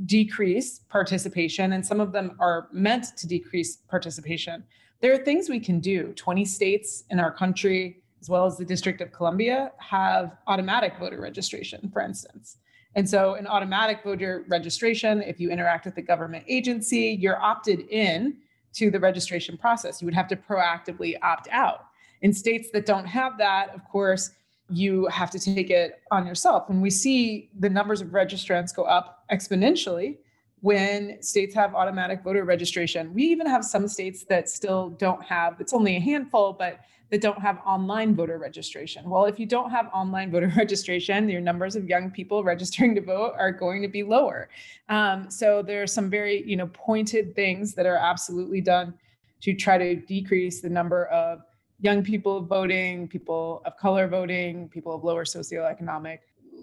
decrease 0.06 0.80
participation, 0.88 1.72
and 1.72 1.84
some 1.84 2.00
of 2.00 2.12
them 2.12 2.36
are 2.40 2.68
meant 2.72 3.16
to 3.16 3.26
decrease 3.26 3.76
participation. 3.88 4.64
There 5.00 5.12
are 5.12 5.24
things 5.24 5.48
we 5.48 5.60
can 5.60 5.80
do. 5.80 6.12
20 6.14 6.44
states 6.44 7.04
in 7.10 7.20
our 7.20 7.32
country 7.32 8.02
as 8.24 8.30
well 8.30 8.46
as 8.46 8.56
the 8.56 8.64
District 8.64 9.02
of 9.02 9.12
Columbia, 9.12 9.70
have 9.76 10.38
automatic 10.46 10.94
voter 10.98 11.20
registration, 11.20 11.90
for 11.92 12.00
instance. 12.00 12.56
And 12.94 13.06
so, 13.06 13.34
an 13.34 13.46
automatic 13.46 14.02
voter 14.02 14.46
registration, 14.48 15.20
if 15.20 15.38
you 15.38 15.50
interact 15.50 15.84
with 15.84 15.94
the 15.94 16.00
government 16.00 16.42
agency, 16.48 17.18
you're 17.20 17.38
opted 17.38 17.80
in 17.90 18.38
to 18.76 18.90
the 18.90 18.98
registration 18.98 19.58
process. 19.58 20.00
You 20.00 20.06
would 20.06 20.14
have 20.14 20.28
to 20.28 20.36
proactively 20.36 21.16
opt 21.22 21.48
out. 21.50 21.84
In 22.22 22.32
states 22.32 22.70
that 22.72 22.86
don't 22.86 23.04
have 23.04 23.36
that, 23.36 23.74
of 23.74 23.86
course, 23.90 24.30
you 24.70 25.06
have 25.08 25.30
to 25.32 25.38
take 25.38 25.68
it 25.68 26.00
on 26.10 26.26
yourself. 26.26 26.70
And 26.70 26.80
we 26.80 26.88
see 26.88 27.50
the 27.58 27.68
numbers 27.68 28.00
of 28.00 28.08
registrants 28.08 28.74
go 28.74 28.84
up 28.84 29.24
exponentially 29.30 30.16
when 30.64 31.20
states 31.20 31.54
have 31.54 31.74
automatic 31.74 32.22
voter 32.24 32.42
registration. 32.42 33.12
We 33.12 33.24
even 33.24 33.46
have 33.46 33.62
some 33.62 33.86
states 33.86 34.24
that 34.30 34.48
still 34.48 34.88
don't 34.98 35.22
have, 35.22 35.60
it's 35.60 35.74
only 35.74 35.96
a 35.96 36.00
handful, 36.00 36.54
but 36.54 36.80
that 37.10 37.20
don't 37.20 37.38
have 37.38 37.58
online 37.66 38.16
voter 38.16 38.38
registration. 38.38 39.10
Well, 39.10 39.26
if 39.26 39.38
you 39.38 39.44
don't 39.44 39.70
have 39.70 39.90
online 39.92 40.30
voter 40.32 40.50
registration, 40.56 41.28
your 41.28 41.42
numbers 41.42 41.76
of 41.76 41.84
young 41.84 42.10
people 42.10 42.42
registering 42.42 42.94
to 42.94 43.02
vote 43.02 43.34
are 43.38 43.52
going 43.52 43.82
to 43.82 43.88
be 43.88 44.02
lower. 44.02 44.48
Um, 44.88 45.30
so 45.30 45.60
there 45.60 45.82
are 45.82 45.86
some 45.86 46.08
very, 46.08 46.42
you 46.46 46.56
know, 46.56 46.68
pointed 46.68 47.36
things 47.36 47.74
that 47.74 47.84
are 47.84 47.98
absolutely 47.98 48.62
done 48.62 48.94
to 49.42 49.52
try 49.52 49.76
to 49.76 49.96
decrease 49.96 50.62
the 50.62 50.70
number 50.70 51.04
of 51.08 51.42
young 51.80 52.02
people 52.02 52.40
voting, 52.40 53.06
people 53.06 53.60
of 53.66 53.76
color 53.76 54.08
voting, 54.08 54.70
people 54.70 54.94
of 54.94 55.04
lower 55.04 55.26
socioeconomic 55.26 56.20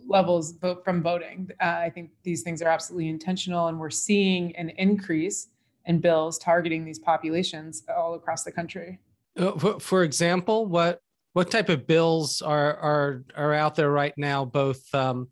levels 0.08 0.54
vote 0.54 0.84
from 0.84 1.02
voting. 1.02 1.50
Uh, 1.62 1.66
I 1.66 1.90
think 1.90 2.12
these 2.24 2.42
things 2.42 2.62
are 2.62 2.68
absolutely 2.68 3.10
intentional, 3.10 3.68
and 3.68 3.80
we're 3.80 3.90
seeing 3.90 4.56
an 4.56 4.70
increase 4.72 5.48
in 5.86 6.00
bills 6.00 6.38
targeting 6.38 6.86
these 6.86 7.00
populations 7.00 7.84
all 7.96 8.14
across 8.14 8.44
the 8.44 8.52
country. 8.52 9.00
Uh, 9.38 9.80
for 9.80 10.04
example, 10.04 10.66
what 10.66 11.00
what 11.34 11.50
type 11.50 11.70
of 11.70 11.88
bills 11.88 12.42
are 12.42 12.76
are 12.78 13.24
are 13.36 13.54
out 13.54 13.76
there 13.76 13.92
right 13.92 14.14
now, 14.18 14.44
both 14.46 14.84
um, 14.94 15.30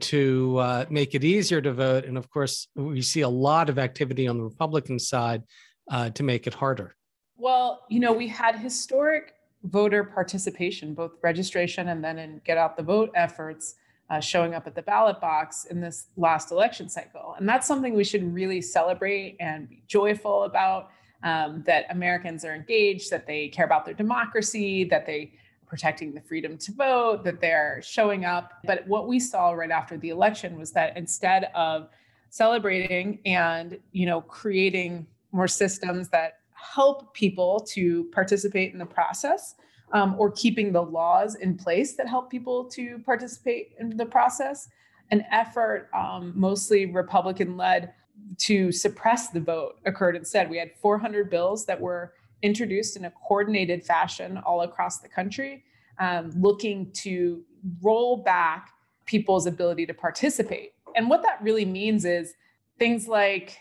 to 0.00 0.56
uh, 0.58 0.84
make 0.88 1.14
it 1.14 1.24
easier 1.24 1.60
to 1.60 1.72
vote, 1.72 2.04
and 2.04 2.16
of 2.16 2.30
course, 2.30 2.68
we 2.74 3.02
see 3.02 3.20
a 3.20 3.28
lot 3.28 3.68
of 3.68 3.78
activity 3.78 4.26
on 4.26 4.38
the 4.38 4.44
Republican 4.44 4.98
side 4.98 5.42
uh, 5.90 6.10
to 6.10 6.22
make 6.22 6.46
it 6.46 6.54
harder. 6.54 6.96
Well, 7.36 7.84
you 7.90 8.00
know, 8.00 8.12
we 8.12 8.28
had 8.28 8.56
historic 8.56 9.34
voter 9.64 10.04
participation, 10.04 10.94
both 10.94 11.12
registration 11.22 11.88
and 11.88 12.02
then 12.02 12.18
in 12.18 12.40
get 12.44 12.58
out 12.58 12.76
the 12.76 12.82
vote 12.82 13.10
efforts 13.14 13.76
uh, 14.10 14.20
showing 14.20 14.54
up 14.54 14.66
at 14.66 14.74
the 14.74 14.82
ballot 14.82 15.20
box 15.20 15.64
in 15.66 15.80
this 15.80 16.06
last 16.16 16.50
election 16.50 16.88
cycle. 16.88 17.34
And 17.38 17.48
that's 17.48 17.66
something 17.66 17.94
we 17.94 18.04
should 18.04 18.32
really 18.34 18.60
celebrate 18.60 19.36
and 19.40 19.68
be 19.68 19.82
joyful 19.86 20.44
about 20.44 20.90
um, 21.22 21.62
that 21.66 21.86
Americans 21.90 22.44
are 22.44 22.54
engaged, 22.54 23.10
that 23.10 23.26
they 23.26 23.48
care 23.48 23.64
about 23.64 23.84
their 23.84 23.94
democracy, 23.94 24.84
that 24.84 25.06
they 25.06 25.32
are 25.62 25.66
protecting 25.66 26.12
the 26.12 26.20
freedom 26.20 26.58
to 26.58 26.72
vote, 26.72 27.24
that 27.24 27.40
they're 27.40 27.80
showing 27.82 28.24
up. 28.24 28.52
But 28.64 28.86
what 28.86 29.06
we 29.06 29.20
saw 29.20 29.52
right 29.52 29.70
after 29.70 29.96
the 29.96 30.10
election 30.10 30.58
was 30.58 30.72
that 30.72 30.96
instead 30.96 31.50
of 31.54 31.88
celebrating 32.32 33.18
and 33.26 33.78
you 33.92 34.06
know 34.06 34.22
creating 34.22 35.06
more 35.32 35.46
systems 35.46 36.08
that 36.08 36.38
help 36.54 37.12
people 37.12 37.60
to 37.60 38.04
participate 38.04 38.72
in 38.72 38.78
the 38.78 38.86
process 38.86 39.54
um, 39.92 40.14
or 40.18 40.30
keeping 40.30 40.72
the 40.72 40.82
laws 40.82 41.34
in 41.36 41.56
place 41.56 41.94
that 41.96 42.08
help 42.08 42.30
people 42.30 42.64
to 42.64 42.98
participate 43.00 43.72
in 43.78 43.96
the 43.96 44.06
process. 44.06 44.68
An 45.10 45.24
effort, 45.30 45.90
um, 45.94 46.32
mostly 46.34 46.86
Republican 46.86 47.56
led, 47.56 47.92
to 48.38 48.72
suppress 48.72 49.28
the 49.28 49.40
vote 49.40 49.78
occurred 49.84 50.16
instead. 50.16 50.48
We 50.48 50.58
had 50.58 50.70
400 50.80 51.30
bills 51.30 51.66
that 51.66 51.80
were 51.80 52.14
introduced 52.42 52.96
in 52.96 53.04
a 53.04 53.10
coordinated 53.10 53.84
fashion 53.84 54.38
all 54.38 54.62
across 54.62 55.00
the 55.00 55.08
country, 55.08 55.64
um, 55.98 56.32
looking 56.40 56.90
to 56.92 57.42
roll 57.82 58.16
back 58.16 58.70
people's 59.06 59.46
ability 59.46 59.86
to 59.86 59.94
participate. 59.94 60.72
And 60.96 61.08
what 61.08 61.22
that 61.22 61.42
really 61.42 61.64
means 61.64 62.04
is 62.04 62.34
things 62.78 63.06
like, 63.06 63.58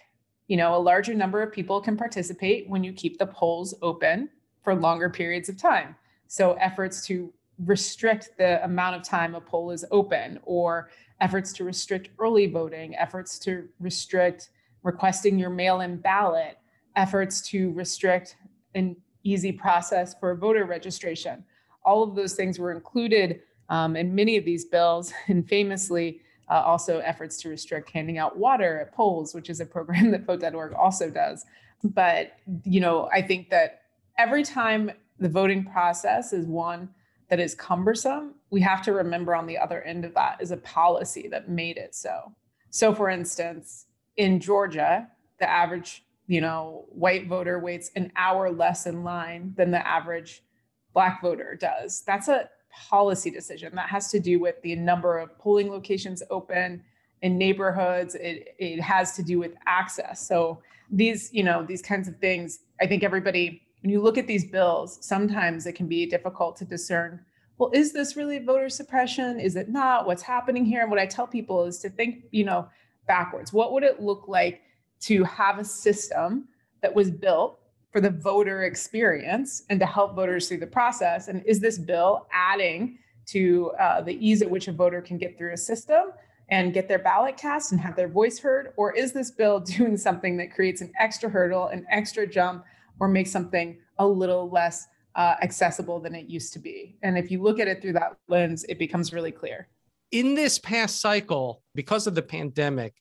you 0.47 0.57
know, 0.57 0.75
a 0.75 0.79
larger 0.79 1.13
number 1.13 1.41
of 1.41 1.51
people 1.51 1.81
can 1.81 1.97
participate 1.97 2.69
when 2.69 2.83
you 2.83 2.93
keep 2.93 3.17
the 3.19 3.27
polls 3.27 3.73
open 3.81 4.29
for 4.63 4.75
longer 4.75 5.09
periods 5.09 5.49
of 5.49 5.57
time. 5.57 5.95
So 6.31 6.53
efforts 6.53 7.05
to 7.07 7.33
restrict 7.65 8.37
the 8.37 8.63
amount 8.63 8.95
of 8.95 9.03
time 9.03 9.35
a 9.35 9.41
poll 9.41 9.69
is 9.71 9.83
open, 9.91 10.39
or 10.43 10.89
efforts 11.19 11.51
to 11.51 11.65
restrict 11.65 12.07
early 12.19 12.47
voting, 12.47 12.95
efforts 12.95 13.37
to 13.39 13.67
restrict 13.81 14.51
requesting 14.81 15.37
your 15.37 15.49
mail 15.49 15.81
in 15.81 15.97
ballot, 15.97 16.57
efforts 16.95 17.41
to 17.49 17.73
restrict 17.73 18.37
an 18.75 18.95
easy 19.25 19.51
process 19.51 20.15
for 20.21 20.33
voter 20.33 20.63
registration. 20.63 21.43
All 21.83 22.01
of 22.01 22.15
those 22.15 22.33
things 22.33 22.57
were 22.57 22.71
included 22.71 23.41
um, 23.67 23.97
in 23.97 24.15
many 24.15 24.37
of 24.37 24.45
these 24.45 24.63
bills, 24.63 25.11
and 25.27 25.45
famously, 25.45 26.21
uh, 26.49 26.61
also 26.65 26.99
efforts 26.99 27.41
to 27.41 27.49
restrict 27.49 27.89
handing 27.89 28.19
out 28.19 28.37
water 28.37 28.79
at 28.79 28.93
polls, 28.93 29.35
which 29.35 29.49
is 29.49 29.59
a 29.59 29.65
program 29.65 30.11
that 30.11 30.25
Vote.org 30.25 30.71
also 30.75 31.09
does. 31.09 31.45
But 31.83 32.37
you 32.63 32.79
know, 32.79 33.09
I 33.11 33.21
think 33.21 33.49
that 33.49 33.81
every 34.17 34.43
time 34.43 34.91
the 35.21 35.29
voting 35.29 35.63
process 35.63 36.33
is 36.33 36.45
one 36.47 36.89
that 37.29 37.39
is 37.39 37.55
cumbersome, 37.55 38.33
we 38.49 38.59
have 38.59 38.81
to 38.81 38.91
remember 38.91 39.33
on 39.35 39.47
the 39.47 39.57
other 39.57 39.81
end 39.83 40.03
of 40.03 40.13
that 40.15 40.41
is 40.41 40.51
a 40.51 40.57
policy 40.57 41.27
that 41.29 41.47
made 41.47 41.77
it 41.77 41.95
so. 41.95 42.33
So, 42.71 42.93
for 42.93 43.09
instance, 43.09 43.85
in 44.17 44.39
Georgia, 44.39 45.07
the 45.39 45.49
average, 45.49 46.03
you 46.27 46.41
know, 46.41 46.85
white 46.89 47.27
voter 47.27 47.59
waits 47.59 47.91
an 47.95 48.11
hour 48.17 48.51
less 48.51 48.85
in 48.85 49.03
line 49.03 49.53
than 49.55 49.71
the 49.71 49.87
average 49.87 50.43
black 50.93 51.21
voter 51.21 51.55
does. 51.55 52.03
That's 52.05 52.27
a 52.27 52.49
policy 52.69 53.29
decision 53.29 53.75
that 53.75 53.89
has 53.89 54.09
to 54.11 54.19
do 54.19 54.39
with 54.39 54.61
the 54.61 54.75
number 54.75 55.17
of 55.19 55.37
polling 55.37 55.69
locations 55.69 56.23
open 56.29 56.83
in 57.21 57.37
neighborhoods. 57.37 58.15
It, 58.15 58.55
it 58.57 58.81
has 58.81 59.15
to 59.15 59.23
do 59.23 59.39
with 59.39 59.53
access. 59.67 60.25
So 60.27 60.61
these, 60.89 61.29
you 61.31 61.43
know, 61.43 61.63
these 61.63 61.81
kinds 61.81 62.07
of 62.07 62.17
things, 62.17 62.59
I 62.81 62.87
think 62.87 63.03
everybody 63.03 63.61
when 63.81 63.89
you 63.89 64.01
look 64.01 64.17
at 64.17 64.27
these 64.27 64.45
bills, 64.45 64.99
sometimes 65.01 65.65
it 65.65 65.73
can 65.73 65.87
be 65.87 66.05
difficult 66.05 66.55
to 66.57 66.65
discern 66.65 67.25
well, 67.61 67.69
is 67.73 67.93
this 67.93 68.15
really 68.15 68.39
voter 68.39 68.69
suppression? 68.69 69.39
Is 69.39 69.55
it 69.55 69.69
not? 69.69 70.07
What's 70.07 70.23
happening 70.23 70.65
here? 70.65 70.81
And 70.81 70.89
what 70.89 70.99
I 70.99 71.05
tell 71.05 71.27
people 71.27 71.65
is 71.65 71.77
to 71.81 71.91
think, 71.91 72.23
you 72.31 72.43
know, 72.43 72.67
backwards. 73.05 73.53
What 73.53 73.71
would 73.71 73.83
it 73.83 74.01
look 74.01 74.27
like 74.27 74.63
to 75.01 75.23
have 75.25 75.59
a 75.59 75.63
system 75.63 76.47
that 76.81 76.95
was 76.95 77.11
built 77.11 77.59
for 77.91 78.01
the 78.01 78.09
voter 78.09 78.63
experience 78.63 79.61
and 79.69 79.79
to 79.79 79.85
help 79.85 80.15
voters 80.15 80.47
through 80.47 80.57
the 80.57 80.65
process? 80.65 81.27
And 81.27 81.43
is 81.45 81.59
this 81.59 81.77
bill 81.77 82.25
adding 82.33 82.97
to 83.27 83.71
uh, 83.79 84.01
the 84.01 84.13
ease 84.27 84.41
at 84.41 84.49
which 84.49 84.67
a 84.67 84.71
voter 84.71 84.99
can 84.99 85.19
get 85.19 85.37
through 85.37 85.53
a 85.53 85.57
system 85.57 86.05
and 86.49 86.73
get 86.73 86.87
their 86.87 86.97
ballot 86.97 87.37
cast 87.37 87.73
and 87.73 87.79
have 87.79 87.95
their 87.95 88.09
voice 88.09 88.39
heard? 88.39 88.73
Or 88.75 88.91
is 88.91 89.13
this 89.13 89.29
bill 89.29 89.59
doing 89.77 89.97
something 89.97 90.35
that 90.37 90.51
creates 90.51 90.81
an 90.81 90.91
extra 90.99 91.29
hurdle, 91.29 91.67
an 91.67 91.85
extra 91.91 92.25
jump, 92.25 92.65
or 93.01 93.07
make 93.07 93.27
something 93.27 93.79
a 93.97 94.07
little 94.07 94.49
less 94.49 94.87
uh, 95.15 95.35
accessible 95.41 95.99
than 95.99 96.13
it 96.15 96.27
used 96.27 96.53
to 96.53 96.59
be? 96.59 96.95
And 97.01 97.17
if 97.17 97.31
you 97.31 97.41
look 97.41 97.59
at 97.59 97.67
it 97.67 97.81
through 97.81 97.93
that 97.93 98.15
lens, 98.29 98.63
it 98.69 98.77
becomes 98.77 99.11
really 99.11 99.31
clear. 99.31 99.67
In 100.11 100.35
this 100.35 100.59
past 100.59 101.01
cycle, 101.01 101.63
because 101.73 102.05
of 102.05 102.13
the 102.15 102.21
pandemic, 102.21 102.93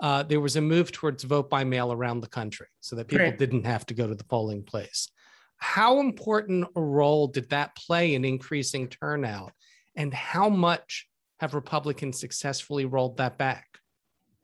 uh, 0.00 0.22
there 0.22 0.40
was 0.40 0.56
a 0.56 0.60
move 0.60 0.90
towards 0.90 1.22
vote 1.22 1.50
by 1.50 1.64
mail 1.64 1.92
around 1.92 2.20
the 2.20 2.28
country 2.28 2.66
so 2.80 2.96
that 2.96 3.08
people 3.08 3.26
right. 3.26 3.38
didn't 3.38 3.66
have 3.66 3.84
to 3.86 3.94
go 3.94 4.06
to 4.06 4.14
the 4.14 4.24
polling 4.24 4.62
place. 4.62 5.10
How 5.58 6.00
important 6.00 6.66
a 6.74 6.80
role 6.80 7.28
did 7.28 7.50
that 7.50 7.76
play 7.76 8.14
in 8.14 8.24
increasing 8.24 8.88
turnout? 8.88 9.52
And 9.94 10.14
how 10.14 10.48
much 10.48 11.06
have 11.40 11.54
Republicans 11.54 12.18
successfully 12.18 12.86
rolled 12.86 13.18
that 13.18 13.36
back? 13.36 13.66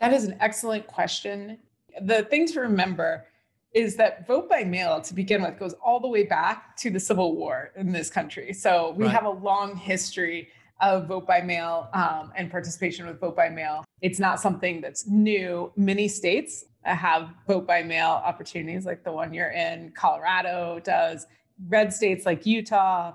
That 0.01 0.13
is 0.13 0.25
an 0.25 0.37
excellent 0.39 0.87
question. 0.87 1.59
The 2.03 2.25
thing 2.25 2.47
to 2.49 2.61
remember 2.61 3.25
is 3.73 3.97
that 3.97 4.27
vote 4.27 4.49
by 4.49 4.65
mail 4.65 5.01
to 5.03 5.15
begin 5.15 5.43
with 5.43 5.59
goes 5.59 5.75
all 5.85 6.01
the 6.01 6.09
way 6.09 6.25
back 6.25 6.77
to 6.79 6.91
the 6.91 7.01
Civil 7.01 7.37
War 7.37 7.71
in 7.77 7.93
this 7.93 8.11
country. 8.11 8.53
So 8.53 8.95
we 8.97 9.05
right. 9.05 9.13
have 9.13 9.25
a 9.25 9.31
long 9.31 9.77
history 9.77 10.49
of 10.81 11.07
vote 11.07 11.27
by 11.27 11.41
mail 11.41 11.89
um, 11.93 12.33
and 12.37 12.51
participation 12.51 13.07
with 13.07 13.21
vote 13.21 13.37
by 13.37 13.49
mail. 13.49 13.85
It's 14.01 14.19
not 14.19 14.41
something 14.41 14.81
that's 14.81 15.07
new. 15.07 15.73
Many 15.77 16.09
states 16.09 16.65
have 16.85 17.31
vote 17.47 17.67
by 17.67 17.83
mail 17.83 18.23
opportunities, 18.25 18.87
like 18.87 19.05
the 19.05 19.13
one 19.13 19.35
you're 19.35 19.51
in. 19.51 19.93
Colorado 19.97 20.81
does. 20.85 21.27
Red 21.69 21.93
states 21.93 22.25
like 22.25 22.47
Utah, 22.47 23.15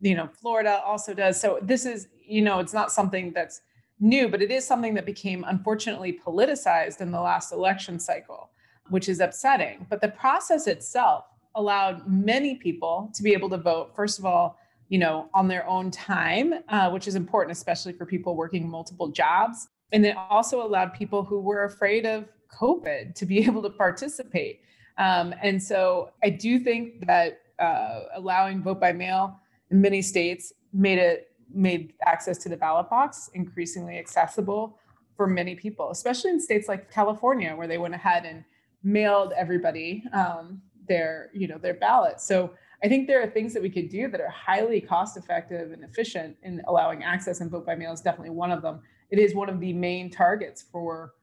you 0.00 0.14
know, 0.14 0.28
Florida 0.40 0.80
also 0.84 1.12
does. 1.14 1.40
So 1.40 1.58
this 1.60 1.84
is, 1.84 2.08
you 2.24 2.42
know, 2.42 2.60
it's 2.60 2.72
not 2.72 2.92
something 2.92 3.32
that's 3.32 3.60
new, 4.00 4.28
but 4.28 4.42
it 4.42 4.50
is 4.50 4.66
something 4.66 4.94
that 4.94 5.06
became 5.06 5.44
unfortunately 5.46 6.18
politicized 6.24 7.00
in 7.00 7.10
the 7.10 7.20
last 7.20 7.52
election 7.52 7.98
cycle, 7.98 8.50
which 8.90 9.08
is 9.08 9.20
upsetting. 9.20 9.86
But 9.88 10.00
the 10.00 10.08
process 10.08 10.66
itself 10.66 11.24
allowed 11.54 12.06
many 12.08 12.56
people 12.56 13.10
to 13.14 13.22
be 13.22 13.32
able 13.32 13.48
to 13.50 13.58
vote. 13.58 13.94
First 13.94 14.18
of 14.18 14.24
all, 14.24 14.58
you 14.88 14.98
know, 14.98 15.28
on 15.32 15.48
their 15.48 15.66
own 15.66 15.90
time, 15.90 16.54
uh, 16.68 16.90
which 16.90 17.08
is 17.08 17.14
important, 17.14 17.56
especially 17.56 17.92
for 17.92 18.04
people 18.04 18.36
working 18.36 18.68
multiple 18.68 19.08
jobs. 19.08 19.68
And 19.92 20.04
it 20.04 20.16
also 20.16 20.64
allowed 20.64 20.92
people 20.92 21.24
who 21.24 21.40
were 21.40 21.64
afraid 21.64 22.04
of 22.04 22.28
COVID 22.52 23.14
to 23.14 23.26
be 23.26 23.38
able 23.46 23.62
to 23.62 23.70
participate. 23.70 24.60
Um, 24.98 25.34
and 25.42 25.62
so 25.62 26.10
I 26.22 26.30
do 26.30 26.58
think 26.58 27.06
that 27.06 27.40
uh, 27.58 28.00
allowing 28.14 28.62
vote 28.62 28.80
by 28.80 28.92
mail 28.92 29.40
in 29.70 29.80
many 29.80 30.02
states 30.02 30.52
made 30.72 30.98
it 30.98 31.30
made 31.52 31.92
access 32.04 32.38
to 32.38 32.48
the 32.48 32.56
ballot 32.56 32.90
box 32.90 33.30
increasingly 33.34 33.98
accessible 33.98 34.78
for 35.16 35.26
many 35.26 35.54
people, 35.54 35.90
especially 35.90 36.30
in 36.30 36.40
states 36.40 36.68
like 36.68 36.90
California, 36.90 37.54
where 37.54 37.68
they 37.68 37.78
went 37.78 37.94
ahead 37.94 38.24
and 38.24 38.44
mailed 38.84 39.32
everybody 39.36 40.04
um, 40.12 40.60
their 40.86 41.30
you 41.32 41.48
know 41.48 41.58
their 41.58 41.74
ballot. 41.74 42.20
So 42.20 42.52
I 42.82 42.88
think 42.88 43.06
there 43.06 43.22
are 43.22 43.26
things 43.26 43.54
that 43.54 43.62
we 43.62 43.70
could 43.70 43.88
do 43.88 44.08
that 44.08 44.20
are 44.20 44.28
highly 44.28 44.80
cost 44.80 45.16
effective 45.16 45.72
and 45.72 45.82
efficient 45.82 46.36
in 46.42 46.60
allowing 46.68 47.02
access, 47.02 47.40
and 47.40 47.50
vote 47.50 47.66
by 47.66 47.74
mail 47.74 47.92
is 47.92 48.02
definitely 48.02 48.30
one 48.30 48.52
of 48.52 48.62
them. 48.62 48.80
It 49.10 49.18
is 49.18 49.34
one 49.34 49.48
of 49.48 49.58
the 49.58 49.72
main 49.72 50.10
targets 50.10 50.64
for 50.70 51.14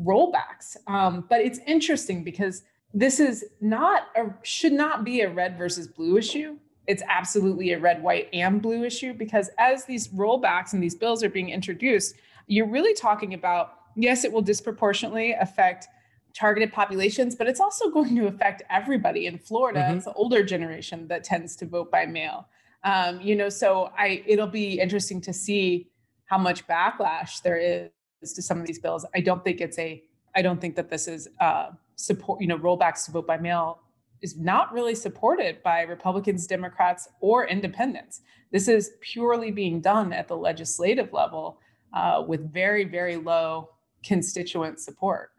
rollbacks. 0.00 0.76
Um, 0.86 1.26
but 1.28 1.40
it's 1.40 1.58
interesting 1.66 2.24
because 2.24 2.62
this 2.94 3.20
is 3.20 3.44
not 3.60 4.08
a 4.16 4.26
should 4.42 4.72
not 4.72 5.04
be 5.04 5.20
a 5.20 5.30
red 5.30 5.58
versus 5.58 5.86
blue 5.86 6.16
issue. 6.16 6.56
It's 6.86 7.02
absolutely 7.08 7.72
a 7.72 7.78
red, 7.78 8.02
white, 8.02 8.28
and 8.32 8.60
blue 8.60 8.84
issue 8.84 9.12
because 9.12 9.50
as 9.58 9.84
these 9.84 10.08
rollbacks 10.08 10.72
and 10.72 10.82
these 10.82 10.94
bills 10.94 11.22
are 11.22 11.28
being 11.28 11.50
introduced, 11.50 12.16
you're 12.46 12.68
really 12.68 12.94
talking 12.94 13.34
about 13.34 13.74
yes, 13.96 14.24
it 14.24 14.32
will 14.32 14.42
disproportionately 14.42 15.32
affect 15.32 15.88
targeted 16.34 16.72
populations, 16.72 17.34
but 17.34 17.46
it's 17.46 17.60
also 17.60 17.90
going 17.96 18.14
to 18.16 18.26
affect 18.26 18.62
everybody 18.70 19.26
in 19.26 19.38
Florida. 19.38 19.80
Mm-hmm. 19.80 19.96
It's 19.96 20.04
the 20.06 20.12
older 20.12 20.42
generation 20.42 21.08
that 21.08 21.24
tends 21.24 21.56
to 21.56 21.66
vote 21.66 21.90
by 21.90 22.06
mail. 22.06 22.48
Um, 22.84 23.20
you 23.20 23.36
know, 23.36 23.48
so 23.48 23.92
I 23.98 24.22
it'll 24.26 24.46
be 24.46 24.80
interesting 24.80 25.20
to 25.22 25.32
see 25.32 25.90
how 26.26 26.38
much 26.38 26.66
backlash 26.66 27.42
there 27.42 27.58
is 27.58 28.32
to 28.32 28.42
some 28.42 28.60
of 28.60 28.66
these 28.66 28.78
bills. 28.78 29.04
I 29.14 29.20
don't 29.20 29.44
think 29.44 29.60
it's 29.60 29.78
a 29.78 30.02
I 30.34 30.42
don't 30.42 30.60
think 30.60 30.76
that 30.76 30.88
this 30.88 31.08
is 31.08 31.28
uh, 31.40 31.70
support. 31.96 32.40
You 32.40 32.46
know, 32.46 32.58
rollbacks 32.58 33.04
to 33.06 33.12
vote 33.12 33.26
by 33.26 33.36
mail 33.36 33.80
is 34.22 34.38
not 34.38 34.72
really 34.72 34.94
supported 34.94 35.62
by 35.62 35.82
Republicans, 35.82 36.46
Democrats, 36.46 37.08
or 37.20 37.46
independents. 37.46 38.20
This 38.52 38.68
is 38.68 38.92
purely 39.00 39.50
being 39.50 39.80
done 39.80 40.12
at 40.12 40.28
the 40.28 40.36
legislative 40.36 41.12
level 41.12 41.58
uh, 41.92 42.22
with 42.26 42.52
very 42.52 42.84
very 42.84 43.16
low 43.16 43.70
constituent 44.02 44.80
support. 44.80 45.32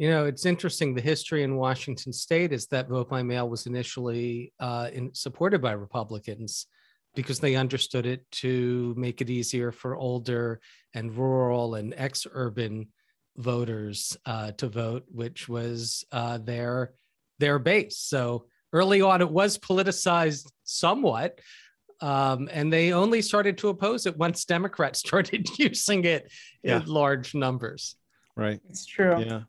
You 0.00 0.08
know, 0.08 0.24
it's 0.24 0.46
interesting. 0.46 0.94
The 0.94 1.02
history 1.02 1.42
in 1.42 1.56
Washington 1.56 2.10
state 2.10 2.54
is 2.54 2.66
that 2.68 2.88
vote 2.88 3.10
by 3.10 3.22
mail 3.22 3.50
was 3.50 3.66
initially 3.66 4.50
uh, 4.58 4.88
in, 4.90 5.12
supported 5.12 5.60
by 5.60 5.72
Republicans 5.72 6.68
because 7.14 7.38
they 7.38 7.54
understood 7.54 8.06
it 8.06 8.24
to 8.30 8.94
make 8.96 9.20
it 9.20 9.28
easier 9.28 9.70
for 9.70 9.94
older 9.96 10.58
and 10.94 11.14
rural 11.14 11.74
and 11.74 11.92
ex 11.98 12.26
urban 12.32 12.88
voters 13.36 14.16
uh, 14.24 14.52
to 14.52 14.68
vote, 14.70 15.04
which 15.10 15.50
was 15.50 16.02
uh, 16.12 16.38
their 16.38 16.94
their 17.38 17.58
base. 17.58 17.98
So 17.98 18.46
early 18.72 19.02
on, 19.02 19.20
it 19.20 19.30
was 19.30 19.58
politicized 19.58 20.50
somewhat, 20.64 21.40
um, 22.00 22.48
and 22.50 22.72
they 22.72 22.94
only 22.94 23.20
started 23.20 23.58
to 23.58 23.68
oppose 23.68 24.06
it 24.06 24.16
once 24.16 24.46
Democrats 24.46 25.00
started 25.06 25.46
using 25.58 26.06
it 26.06 26.32
yeah. 26.62 26.80
in 26.80 26.86
large 26.86 27.34
numbers. 27.34 27.96
Right, 28.34 28.60
it's 28.70 28.86
true. 28.86 29.22
Yeah, 29.22 29.42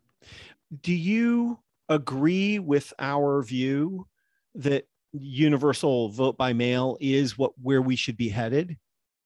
do 0.79 0.93
you 0.93 1.59
agree 1.89 2.59
with 2.59 2.93
our 2.99 3.43
view 3.43 4.07
that 4.55 4.85
universal 5.11 6.09
vote 6.09 6.37
by 6.37 6.53
mail 6.53 6.97
is 7.01 7.37
what 7.37 7.51
where 7.61 7.81
we 7.81 7.95
should 7.95 8.15
be 8.15 8.29
headed? 8.29 8.77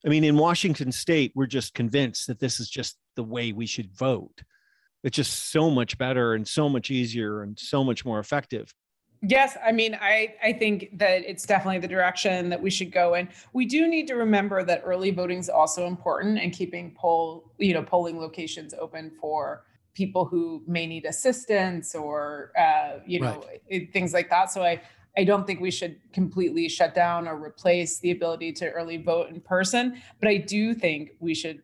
I 0.06 0.10
mean, 0.10 0.24
in 0.24 0.38
Washington 0.38 0.92
state, 0.92 1.32
we're 1.36 1.46
just 1.46 1.74
convinced 1.74 2.28
that 2.28 2.40
this 2.40 2.60
is 2.60 2.70
just 2.70 2.98
the 3.16 3.24
way 3.24 3.52
we 3.52 3.66
should 3.66 3.96
vote. 3.96 4.44
It's 5.04 5.16
just 5.16 5.52
so 5.52 5.70
much 5.70 5.98
better 5.98 6.34
and 6.34 6.48
so 6.48 6.68
much 6.68 6.90
easier 6.90 7.44
and 7.44 7.58
so 7.58 7.84
much 7.84 8.06
more 8.06 8.20
effective. 8.20 8.74
Yes, 9.22 9.58
I 9.66 9.72
mean, 9.72 9.98
I, 10.00 10.36
I 10.44 10.54
think 10.54 10.90
that 10.98 11.24
it's 11.24 11.46
definitely 11.46 11.80
the 11.80 11.88
direction 11.88 12.50
that 12.50 12.62
we 12.62 12.70
should 12.70 12.92
go 12.92 13.16
in. 13.16 13.30
We 13.54 13.66
do 13.66 13.88
need 13.88 14.08
to 14.08 14.16
remember 14.16 14.64
that 14.64 14.84
early 14.86 15.10
voting 15.12 15.40
is 15.40 15.50
also 15.50 15.88
important 15.88 16.38
and 16.38 16.54
keeping 16.54 16.94
poll, 16.96 17.52
you 17.58 17.74
know, 17.74 17.82
polling 17.82 18.20
locations 18.20 18.74
open 18.76 19.12
for 19.20 19.64
people 19.96 20.26
who 20.26 20.62
may 20.68 20.86
need 20.86 21.06
assistance 21.06 21.96
or 21.96 22.52
uh, 22.60 23.00
you 23.08 23.20
know 23.20 23.44
right. 23.72 23.92
things 23.92 24.14
like 24.14 24.30
that. 24.30 24.52
So 24.52 24.64
i 24.64 24.82
i 25.18 25.24
don't 25.24 25.48
think 25.48 25.60
we 25.60 25.72
should 25.72 25.96
completely 26.14 26.68
shut 26.70 26.94
down 26.94 27.28
or 27.28 27.42
replace 27.42 28.00
the 28.00 28.12
ability 28.12 28.52
to 28.52 28.70
early 28.72 28.98
vote 28.98 29.30
in 29.30 29.40
person 29.40 29.98
but 30.20 30.28
i 30.30 30.38
do 30.38 30.74
think 30.74 31.12
we 31.20 31.34
should 31.34 31.62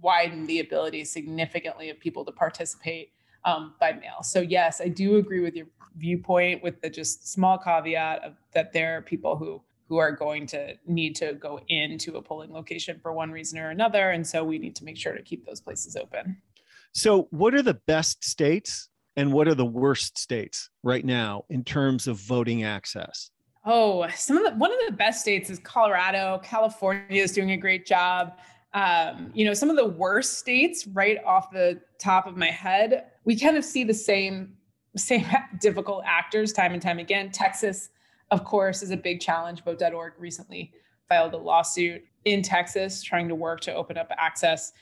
widen 0.00 0.46
the 0.46 0.60
ability 0.60 1.04
significantly 1.04 1.90
of 1.90 1.98
people 1.98 2.24
to 2.24 2.30
participate 2.30 3.10
um, 3.44 3.74
by 3.80 3.92
mail. 3.92 4.22
So 4.22 4.40
yes 4.40 4.80
i 4.80 4.88
do 4.88 5.16
agree 5.16 5.40
with 5.40 5.56
your 5.56 5.66
viewpoint 5.96 6.62
with 6.62 6.80
the 6.82 6.90
just 6.90 7.26
small 7.32 7.58
caveat 7.58 8.22
of 8.22 8.34
that 8.52 8.72
there 8.72 8.96
are 8.98 9.02
people 9.02 9.36
who 9.36 9.62
who 9.88 9.96
are 9.96 10.12
going 10.12 10.46
to 10.46 10.74
need 10.86 11.16
to 11.16 11.32
go 11.34 11.58
into 11.68 12.16
a 12.18 12.22
polling 12.22 12.52
location 12.52 13.00
for 13.02 13.12
one 13.12 13.30
reason 13.30 13.58
or 13.58 13.70
another 13.70 14.10
and 14.10 14.26
so 14.26 14.44
we 14.44 14.58
need 14.58 14.76
to 14.76 14.84
make 14.84 14.96
sure 14.96 15.14
to 15.14 15.22
keep 15.22 15.46
those 15.46 15.60
places 15.60 15.96
open 15.96 16.36
so, 16.92 17.28
what 17.30 17.54
are 17.54 17.62
the 17.62 17.80
best 17.86 18.24
states 18.24 18.88
and 19.16 19.32
what 19.32 19.48
are 19.48 19.54
the 19.54 19.66
worst 19.66 20.18
states 20.18 20.70
right 20.82 21.04
now 21.04 21.44
in 21.50 21.64
terms 21.64 22.06
of 22.06 22.16
voting 22.16 22.64
access? 22.64 23.30
Oh, 23.64 24.08
some 24.14 24.38
of 24.38 24.44
the, 24.44 24.58
one 24.58 24.72
of 24.72 24.78
the 24.86 24.92
best 24.92 25.20
states 25.20 25.50
is 25.50 25.58
Colorado. 25.58 26.40
California 26.42 27.22
is 27.22 27.32
doing 27.32 27.50
a 27.50 27.56
great 27.56 27.84
job. 27.84 28.38
Um, 28.74 29.30
you 29.34 29.44
know, 29.44 29.54
some 29.54 29.70
of 29.70 29.76
the 29.76 29.86
worst 29.86 30.38
states, 30.38 30.86
right 30.86 31.18
off 31.24 31.50
the 31.50 31.80
top 31.98 32.26
of 32.26 32.36
my 32.36 32.50
head, 32.50 33.06
we 33.24 33.38
kind 33.38 33.56
of 33.56 33.64
see 33.64 33.84
the 33.84 33.94
same 33.94 34.54
same 34.96 35.26
difficult 35.60 36.04
actors 36.06 36.52
time 36.52 36.72
and 36.72 36.80
time 36.80 36.98
again. 36.98 37.30
Texas, 37.30 37.90
of 38.30 38.44
course, 38.44 38.82
is 38.82 38.90
a 38.90 38.96
big 38.96 39.20
challenge. 39.20 39.62
Vote.org 39.64 40.14
recently 40.18 40.72
filed 41.08 41.34
a 41.34 41.36
lawsuit 41.36 42.02
in 42.24 42.42
Texas 42.42 43.02
trying 43.02 43.28
to 43.28 43.34
work 43.34 43.60
to 43.60 43.74
open 43.74 43.98
up 43.98 44.10
access. 44.16 44.72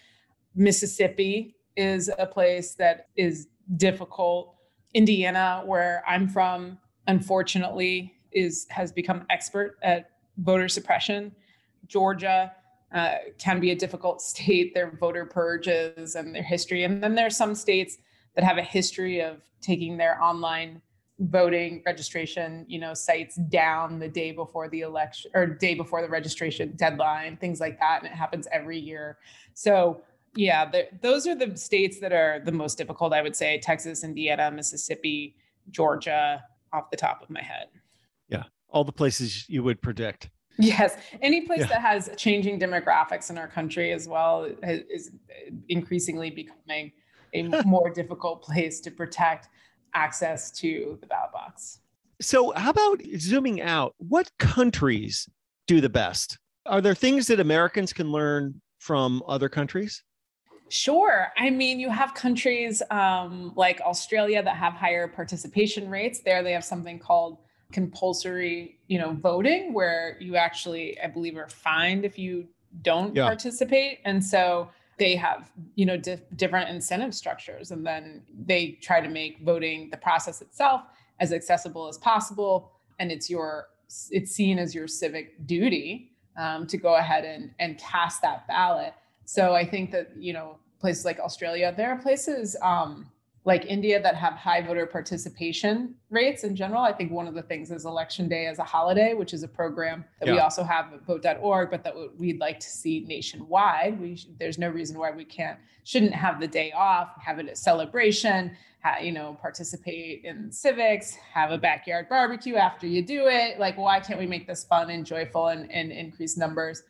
Mississippi 0.55 1.56
is 1.77 2.11
a 2.19 2.27
place 2.27 2.75
that 2.75 3.09
is 3.17 3.49
difficult. 3.77 4.55
Indiana, 4.95 5.62
where 5.65 6.03
I'm 6.07 6.29
from, 6.29 6.79
unfortunately, 7.07 8.15
is 8.33 8.67
has 8.71 8.93
become 8.93 9.25
expert 9.31 9.79
at 9.83 10.11
voter 10.39 10.69
suppression. 10.69 11.33
Georgia 11.87 12.53
uh, 12.93 13.15
can 13.39 13.61
be 13.61 13.71
a 13.71 13.75
difficult 13.77 14.21
state, 14.33 14.75
their 14.75 14.91
voter 14.91 15.25
purges 15.25 16.15
and 16.15 16.35
their 16.35 16.43
history. 16.43 16.85
And 16.85 17.03
then 17.03 17.15
there 17.15 17.27
are 17.27 17.31
some 17.31 17.55
states 17.55 17.99
that 18.35 18.45
have 18.45 18.59
a 18.59 18.62
history 18.62 19.21
of 19.21 19.41
taking 19.61 19.97
their 19.97 20.23
online 20.23 20.83
voting 21.19 21.83
registration, 21.87 22.67
you 22.69 22.79
know, 22.79 22.93
sites 22.93 23.37
down 23.37 23.99
the 23.99 24.09
day 24.09 24.33
before 24.33 24.69
the 24.69 24.83
election 24.83 25.31
or 25.35 25.47
day 25.47 25.75
before 25.75 26.03
the 26.03 26.09
registration 26.09 26.73
deadline, 26.77 27.39
things 27.39 27.59
like 27.59 27.79
that. 27.81 28.03
And 28.03 28.12
it 28.12 28.15
happens 28.15 28.47
every 28.53 28.79
year. 28.79 29.17
So 29.55 30.03
yeah, 30.37 30.68
the, 30.68 30.88
those 31.03 31.27
are 31.27 31.35
the 31.35 31.57
states 31.57 32.01
that 32.01 32.12
are 32.12 32.40
the 32.44 32.53
most 32.53 32.79
difficult, 32.79 33.12
I 33.12 33.22
would 33.22 33.37
say 33.37 33.59
Texas, 33.59 34.05
Indiana, 34.05 34.51
Mississippi, 34.51 35.37
Georgia, 35.70 36.42
off 36.72 36.90
the 36.90 36.96
top 36.96 37.22
of 37.22 37.31
my 37.31 37.42
head. 37.42 37.68
Yeah, 38.29 38.44
all 38.68 38.85
the 38.85 38.92
places 38.92 39.49
you 39.49 39.62
would 39.62 39.81
predict. 39.81 40.31
Yes, 40.59 40.96
any 41.20 41.42
place 41.42 41.61
yeah. 41.61 41.66
that 41.66 41.81
has 41.83 42.11
changing 42.16 42.59
demographics 42.59 43.31
in 43.31 43.38
our 43.38 43.49
country 43.49 43.92
as 43.92 44.09
well 44.09 44.49
is 44.62 45.11
increasingly 45.68 46.31
becoming 46.31 46.92
a 47.35 47.42
more 47.66 47.90
difficult 47.90 48.42
place 48.42 48.81
to 48.81 48.90
protect 48.90 49.49
access 49.94 50.51
to 50.53 50.99
the 51.01 51.07
ballot 51.07 51.33
box. 51.33 51.81
So, 52.20 52.53
how 52.53 52.70
about 52.70 53.03
zooming 53.18 53.61
out? 53.61 53.94
What 53.99 54.31
countries 54.38 55.29
do 55.66 55.81
the 55.83 55.90
best? 55.90 56.38
Are 56.64 56.81
there 56.81 56.94
things 56.94 57.27
that 57.27 57.40
Americans 57.40 57.92
can 57.92 58.11
learn 58.11 58.61
from 58.79 59.22
other 59.29 59.51
countries? 59.51 60.03
Sure. 60.68 61.29
I 61.37 61.50
mean, 61.50 61.79
you 61.79 61.90
have 61.90 62.14
countries 62.14 62.83
um, 62.90 63.52
like 63.57 63.81
Australia 63.81 64.42
that 64.42 64.57
have 64.57 64.72
higher 64.72 65.07
participation 65.07 65.88
rates. 65.88 66.20
There, 66.20 66.42
they 66.42 66.52
have 66.52 66.64
something 66.64 66.98
called 66.98 67.38
compulsory, 67.72 68.79
you 68.88 68.98
know, 68.98 69.12
voting, 69.12 69.72
where 69.72 70.16
you 70.20 70.37
actually, 70.37 71.00
I 71.00 71.09
believe, 71.09 71.37
are 71.37 71.48
fined 71.48 72.05
if 72.05 72.18
you 72.18 72.48
don't 72.83 73.14
yeah. 73.14 73.24
participate. 73.24 74.00
And 74.05 74.24
so 74.24 74.70
they 74.98 75.14
have, 75.16 75.50
you 75.74 75.87
know, 75.87 75.96
different 76.37 76.70
incentive 76.70 77.14
structures, 77.14 77.70
and 77.70 77.87
then 77.87 78.22
they 78.46 78.79
try 78.81 79.00
to 79.00 79.09
make 79.09 79.40
voting 79.40 79.90
the 79.90 79.96
process 79.96 80.40
itself 80.42 80.83
as 81.20 81.33
accessible 81.33 81.88
as 81.88 81.98
possible. 81.98 82.72
And 82.98 83.12
it's 83.12 83.29
your, 83.29 83.68
it's 84.11 84.33
seen 84.33 84.59
as 84.59 84.74
your 84.74 84.88
civic 84.88 85.46
duty 85.46 86.12
um, 86.37 86.66
to 86.66 86.76
go 86.76 86.96
ahead 86.96 87.24
and 87.24 87.50
and 87.59 87.79
cast 87.79 88.22
that 88.22 88.46
ballot 88.46 88.94
so 89.27 89.55
I 89.55 89.67
think 89.67 89.91
that, 89.91 90.11
you 90.17 90.33
know, 90.33 90.59
places 90.81 91.05
like 91.05 91.19
Australia, 91.19 91.75
there 91.77 91.91
are 91.91 91.99
places 91.99 92.57
um, 92.62 93.11
like 93.45 93.65
India 93.67 94.01
that 94.03 94.15
have 94.17 94.35
high 94.35 94.61
voter 94.61 94.87
participation 94.87 95.95
rates 96.11 96.45
in 96.45 96.57
general. 96.57 96.83
I 96.83 96.93
think 96.93 97.12
one 97.12 97.29
of 97.29 97.35
the 97.35 97.43
things 97.43 97.71
is 97.71 97.85
Election 97.85 98.29
Day 98.29 98.47
as 98.47 98.59
a 98.59 98.65
holiday, 98.65 99.15
which 99.15 99.35
is 99.35 99.43
a 99.43 99.49
program 99.49 100.05
that 100.21 100.27
yeah. 100.27 100.35
we 100.35 100.39
also 100.41 100.65
have 100.65 100.93
at 100.93 101.05
vote.org, 101.05 101.71
but 101.71 101.85
that 101.85 101.95
we'd 102.17 102.41
like 102.41 102.59
to 102.61 102.69
see 102.69 103.05
nationwide. 103.07 104.01
We 104.01 104.21
there's 104.39 104.59
no 104.59 104.69
reason 104.69 104.99
why 104.99 105.11
we 105.11 105.25
can't 105.25 105.59
shouldn't 105.85 106.15
have 106.15 106.41
the 106.41 106.49
day 106.49 106.73
off, 106.73 107.11
have 107.25 107.39
it 107.39 107.49
a 107.49 107.55
celebration, 107.55 108.57
you 109.01 109.12
know, 109.12 109.37
participate 109.41 110.25
in 110.25 110.51
civics, 110.51 111.15
have 111.33 111.51
a 111.51 111.59
backyard 111.59 112.09
barbecue 112.09 112.57
after 112.57 112.87
you 112.87 113.03
do 113.03 113.27
it. 113.29 113.59
Like, 113.59 113.77
why 113.77 114.01
can't 114.01 114.19
we 114.19 114.27
make 114.27 114.47
this 114.47 114.65
fun 114.65 114.91
and 114.91 115.07
joyful 115.07 115.49
and, 115.49 115.71
and 115.71 115.93
increase 115.93 116.37
numbers? 116.37 116.83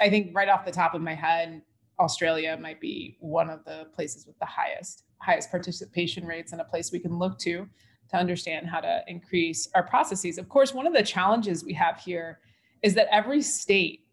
I 0.00 0.08
think 0.10 0.34
right 0.34 0.48
off 0.48 0.64
the 0.64 0.72
top 0.72 0.94
of 0.94 1.02
my 1.02 1.14
head, 1.14 1.62
Australia 2.00 2.56
might 2.60 2.80
be 2.80 3.16
one 3.20 3.50
of 3.50 3.64
the 3.64 3.86
places 3.94 4.26
with 4.26 4.38
the 4.38 4.46
highest 4.46 5.04
highest 5.20 5.50
participation 5.50 6.26
rates 6.26 6.52
and 6.52 6.60
a 6.60 6.64
place 6.64 6.90
we 6.90 6.98
can 6.98 7.18
look 7.18 7.38
to 7.38 7.68
to 8.10 8.16
understand 8.16 8.66
how 8.66 8.80
to 8.80 9.02
increase 9.06 9.68
our 9.74 9.82
processes. 9.82 10.38
Of 10.38 10.48
course, 10.48 10.74
one 10.74 10.86
of 10.86 10.94
the 10.94 11.02
challenges 11.02 11.62
we 11.62 11.74
have 11.74 12.00
here 12.00 12.40
is 12.82 12.94
that 12.94 13.06
every 13.12 13.42
state 13.42 14.06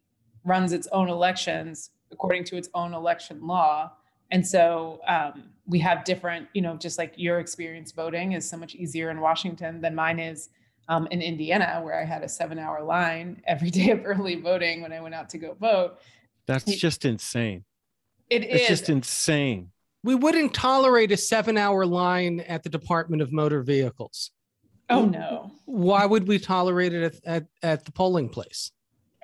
runs 0.43 0.73
its 0.73 0.87
own 0.91 1.09
elections 1.09 1.91
according 2.11 2.43
to 2.45 2.57
its 2.57 2.69
own 2.73 2.93
election 2.93 3.45
law. 3.45 3.91
And 4.31 4.45
so 4.45 4.99
um, 5.07 5.49
we 5.65 5.79
have 5.79 6.03
different, 6.03 6.47
you 6.53 6.61
know, 6.61 6.75
just 6.75 6.97
like 6.97 7.13
your 7.15 7.39
experience 7.39 7.91
voting 7.91 8.33
is 8.33 8.47
so 8.47 8.57
much 8.57 8.75
easier 8.75 9.09
in 9.09 9.19
Washington 9.19 9.81
than 9.81 9.95
mine 9.95 10.19
is 10.19 10.49
um, 10.89 11.07
in 11.11 11.21
Indiana, 11.21 11.81
where 11.83 11.99
I 11.99 12.05
had 12.05 12.23
a 12.23 12.29
seven 12.29 12.59
hour 12.59 12.83
line 12.83 13.41
every 13.47 13.69
day 13.79 13.89
of 13.91 14.01
early 14.05 14.35
voting 14.35 14.81
when 14.81 14.93
I 14.93 15.01
went 15.01 15.15
out 15.15 15.29
to 15.29 15.37
go 15.37 15.53
vote. 15.53 15.97
That's 16.45 16.75
just 16.75 17.03
insane. 17.03 17.65
It 18.29 18.43
it's 18.43 18.63
is. 18.63 18.67
just 18.67 18.89
insane. 18.89 19.71
We 20.03 20.15
wouldn't 20.15 20.53
tolerate 20.53 21.11
a 21.11 21.17
seven 21.17 21.57
hour 21.57 21.85
line 21.85 22.41
at 22.41 22.63
the 22.63 22.69
Department 22.69 23.21
of 23.21 23.31
Motor 23.31 23.61
Vehicles. 23.61 24.31
Oh, 24.89 25.05
no. 25.05 25.51
Why 25.65 26.05
would 26.05 26.27
we 26.27 26.39
tolerate 26.39 26.93
it 26.93 27.03
at, 27.03 27.25
at, 27.25 27.47
at 27.61 27.85
the 27.85 27.91
polling 27.91 28.29
place? 28.29 28.71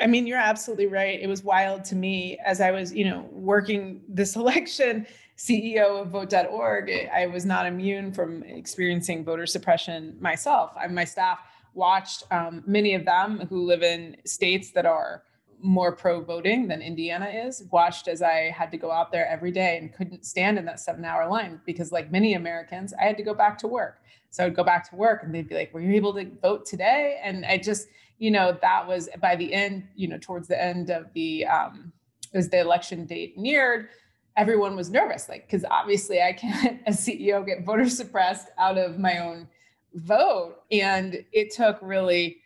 I 0.01 0.07
mean, 0.07 0.27
you're 0.27 0.37
absolutely 0.37 0.87
right. 0.87 1.19
It 1.19 1.27
was 1.27 1.43
wild 1.43 1.85
to 1.85 1.95
me 1.95 2.37
as 2.45 2.59
I 2.59 2.71
was, 2.71 2.93
you 2.93 3.05
know, 3.05 3.27
working 3.31 4.01
this 4.09 4.35
election, 4.35 5.05
CEO 5.37 6.01
of 6.01 6.09
vote.org. 6.09 6.91
I 7.13 7.27
was 7.27 7.45
not 7.45 7.65
immune 7.65 8.11
from 8.11 8.43
experiencing 8.43 9.23
voter 9.23 9.45
suppression 9.45 10.17
myself. 10.19 10.73
I, 10.77 10.87
my 10.87 11.05
staff 11.05 11.39
watched 11.73 12.23
um, 12.31 12.63
many 12.65 12.93
of 12.93 13.05
them 13.05 13.47
who 13.49 13.65
live 13.65 13.83
in 13.83 14.17
states 14.25 14.71
that 14.71 14.85
are 14.85 15.23
more 15.63 15.95
pro 15.95 16.21
voting 16.21 16.67
than 16.67 16.81
Indiana 16.81 17.27
is, 17.27 17.63
watched 17.71 18.07
as 18.07 18.21
I 18.21 18.53
had 18.55 18.69
to 18.71 18.77
go 18.77 18.91
out 18.91 19.11
there 19.11 19.27
every 19.27 19.51
day 19.51 19.77
and 19.77 19.93
couldn't 19.93 20.25
stand 20.25 20.59
in 20.59 20.65
that 20.65 20.79
seven 20.79 21.05
hour 21.05 21.27
line 21.27 21.61
because, 21.65 21.91
like 21.91 22.11
many 22.11 22.33
Americans, 22.33 22.93
I 22.99 23.05
had 23.05 23.17
to 23.17 23.23
go 23.23 23.33
back 23.33 23.57
to 23.59 23.67
work. 23.67 24.01
So 24.29 24.45
I'd 24.45 24.55
go 24.55 24.63
back 24.63 24.89
to 24.89 24.95
work 24.95 25.23
and 25.23 25.33
they'd 25.33 25.47
be 25.47 25.55
like, 25.55 25.73
Were 25.73 25.79
you 25.79 25.93
able 25.93 26.13
to 26.15 26.29
vote 26.41 26.65
today? 26.65 27.19
And 27.23 27.45
I 27.45 27.57
just, 27.57 27.87
you 28.19 28.29
know, 28.29 28.57
that 28.61 28.87
was 28.87 29.09
by 29.21 29.35
the 29.35 29.53
end, 29.53 29.87
you 29.95 30.07
know, 30.07 30.17
towards 30.19 30.47
the 30.47 30.61
end 30.61 30.89
of 30.89 31.11
the, 31.13 31.45
um, 31.45 31.93
as 32.33 32.49
the 32.49 32.59
election 32.59 33.05
date 33.05 33.37
neared, 33.37 33.89
everyone 34.35 34.75
was 34.75 34.89
nervous, 34.89 35.29
like, 35.29 35.47
because 35.47 35.63
obviously 35.69 36.21
I 36.21 36.33
can't, 36.33 36.81
as 36.85 37.05
CEO, 37.05 37.45
get 37.45 37.63
voter 37.63 37.87
suppressed 37.87 38.47
out 38.57 38.77
of 38.77 38.99
my 38.99 39.19
own 39.19 39.47
vote. 39.93 40.55
And 40.71 41.23
it 41.31 41.53
took 41.53 41.77
really, 41.81 42.37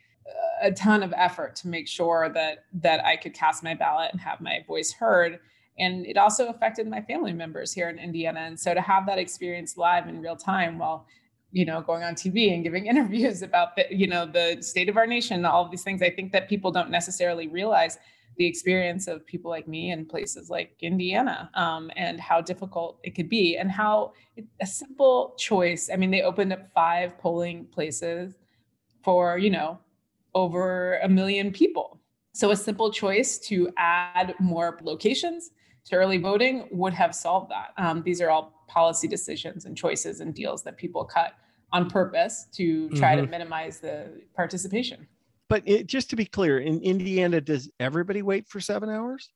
a 0.61 0.71
ton 0.71 1.03
of 1.03 1.13
effort 1.15 1.55
to 1.57 1.67
make 1.67 1.87
sure 1.87 2.29
that 2.33 2.65
that 2.73 3.05
I 3.05 3.15
could 3.15 3.33
cast 3.33 3.63
my 3.63 3.73
ballot 3.73 4.09
and 4.11 4.21
have 4.21 4.41
my 4.41 4.63
voice 4.67 4.91
heard. 4.91 5.39
And 5.79 6.05
it 6.07 6.17
also 6.17 6.47
affected 6.47 6.87
my 6.87 7.01
family 7.01 7.33
members 7.33 7.71
here 7.71 7.89
in 7.89 7.99
Indiana. 7.99 8.39
And 8.41 8.59
so 8.59 8.73
to 8.73 8.81
have 8.81 9.05
that 9.05 9.19
experience 9.19 9.77
live 9.77 10.07
in 10.07 10.21
real 10.21 10.35
time 10.35 10.79
while 10.79 11.05
you 11.51 11.65
know 11.65 11.81
going 11.81 12.03
on 12.03 12.13
tv 12.13 12.53
and 12.53 12.63
giving 12.63 12.87
interviews 12.93 13.41
about 13.41 13.75
the 13.75 13.85
you 13.89 14.07
know 14.07 14.25
the 14.25 14.57
state 14.61 14.89
of 14.89 14.97
our 14.97 15.07
nation 15.07 15.45
all 15.45 15.63
of 15.63 15.71
these 15.71 15.83
things 15.83 16.01
i 16.01 16.09
think 16.09 16.31
that 16.31 16.49
people 16.49 16.71
don't 16.71 16.89
necessarily 16.89 17.47
realize 17.47 17.97
the 18.37 18.45
experience 18.45 19.07
of 19.07 19.25
people 19.25 19.49
like 19.49 19.67
me 19.67 19.91
in 19.91 20.05
places 20.05 20.49
like 20.49 20.75
indiana 20.81 21.49
um, 21.55 21.89
and 21.95 22.19
how 22.19 22.41
difficult 22.41 22.99
it 23.03 23.11
could 23.15 23.29
be 23.29 23.57
and 23.57 23.71
how 23.71 24.11
it, 24.35 24.45
a 24.61 24.65
simple 24.65 25.35
choice 25.37 25.89
i 25.91 25.95
mean 25.95 26.11
they 26.11 26.21
opened 26.21 26.51
up 26.51 26.69
five 26.73 27.17
polling 27.17 27.65
places 27.67 28.33
for 29.03 29.37
you 29.37 29.49
know 29.49 29.79
over 30.37 30.99
a 30.99 31.09
million 31.09 31.51
people. 31.51 31.99
So 32.33 32.51
a 32.51 32.55
simple 32.55 32.91
choice 32.91 33.39
to 33.49 33.71
add 33.75 34.35
more 34.39 34.77
locations 34.83 35.49
to 35.85 35.95
early 35.95 36.19
voting 36.19 36.67
would 36.71 36.93
have 36.93 37.15
solved 37.15 37.49
that. 37.49 37.73
Um, 37.77 38.03
these 38.03 38.21
are 38.21 38.29
all 38.29 38.63
policy 38.67 39.07
decisions 39.07 39.65
and 39.65 39.75
choices 39.75 40.19
and 40.19 40.35
deals 40.35 40.61
that 40.63 40.77
people 40.77 41.03
cut 41.03 41.33
on 41.71 41.89
purpose 41.89 42.45
to 42.53 42.87
try 42.89 43.15
mm-hmm. 43.15 43.25
to 43.25 43.31
minimize 43.31 43.79
the 43.79 44.21
participation. 44.35 45.07
But 45.49 45.63
it, 45.65 45.87
just 45.87 46.11
to 46.11 46.15
be 46.15 46.25
clear, 46.25 46.59
in 46.59 46.81
Indiana, 46.81 47.41
does 47.41 47.71
everybody 47.79 48.21
wait 48.21 48.47
for 48.47 48.59
seven 48.59 48.89
hours? 48.89 49.31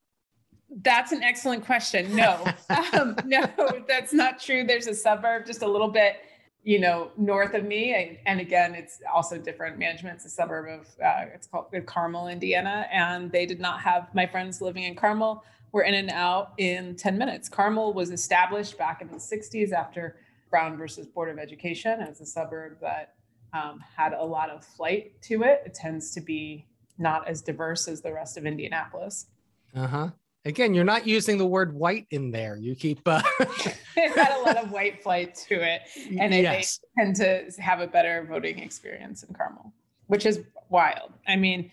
That's 0.69 1.11
an 1.11 1.23
excellent 1.23 1.65
question. 1.65 2.15
No, 2.15 2.45
um, 2.93 3.15
no, 3.25 3.49
that's 3.87 4.13
not 4.13 4.39
true. 4.39 4.63
There's 4.65 4.87
a 4.87 4.93
suburb 4.93 5.47
just 5.47 5.63
a 5.63 5.67
little 5.67 5.89
bit 5.89 6.17
you 6.63 6.79
know, 6.79 7.11
north 7.17 7.53
of 7.53 7.63
me. 7.63 7.93
And, 7.93 8.17
and 8.25 8.39
again, 8.39 8.75
it's 8.75 9.01
also 9.11 9.37
different 9.37 9.79
management. 9.79 10.17
It's 10.17 10.25
a 10.25 10.29
suburb 10.29 10.81
of, 10.81 10.87
uh, 11.03 11.25
it's 11.33 11.47
called 11.47 11.73
Carmel, 11.85 12.27
Indiana. 12.27 12.87
And 12.91 13.31
they 13.31 13.45
did 13.45 13.59
not 13.59 13.81
have 13.81 14.13
my 14.13 14.27
friends 14.27 14.61
living 14.61 14.83
in 14.83 14.95
Carmel 14.95 15.43
were 15.71 15.83
in 15.83 15.93
and 15.93 16.09
out 16.11 16.53
in 16.57 16.95
10 16.95 17.17
minutes. 17.17 17.49
Carmel 17.49 17.93
was 17.93 18.11
established 18.11 18.77
back 18.77 19.01
in 19.01 19.07
the 19.07 19.17
60s 19.17 19.71
after 19.71 20.17
Brown 20.49 20.77
versus 20.77 21.07
Board 21.07 21.29
of 21.29 21.39
Education 21.39 22.01
as 22.01 22.19
a 22.21 22.25
suburb 22.25 22.77
that 22.81 23.15
um, 23.53 23.79
had 23.95 24.13
a 24.13 24.23
lot 24.23 24.49
of 24.49 24.63
flight 24.63 25.19
to 25.23 25.43
it. 25.43 25.63
It 25.65 25.73
tends 25.73 26.11
to 26.11 26.21
be 26.21 26.67
not 26.97 27.27
as 27.27 27.41
diverse 27.41 27.87
as 27.87 28.01
the 28.01 28.13
rest 28.13 28.37
of 28.37 28.45
Indianapolis. 28.45 29.27
Uh 29.73 29.87
huh. 29.87 30.09
Again, 30.43 30.73
you're 30.73 30.83
not 30.83 31.05
using 31.05 31.37
the 31.37 31.45
word 31.45 31.73
white 31.73 32.07
in 32.09 32.31
there. 32.31 32.57
You 32.57 32.75
keep. 32.75 33.01
Uh... 33.05 33.21
it 33.39 34.17
had 34.17 34.39
a 34.39 34.41
lot 34.41 34.57
of 34.57 34.71
white 34.71 35.03
flight 35.03 35.35
to 35.47 35.55
it, 35.55 35.81
and 36.19 36.33
yes. 36.33 36.79
they 36.95 37.03
tend 37.03 37.15
to 37.17 37.61
have 37.61 37.79
a 37.79 37.87
better 37.87 38.25
voting 38.27 38.59
experience 38.59 39.21
in 39.21 39.35
Carmel, 39.35 39.71
which 40.07 40.25
is 40.25 40.41
wild. 40.69 41.13
I 41.27 41.35
mean, 41.35 41.71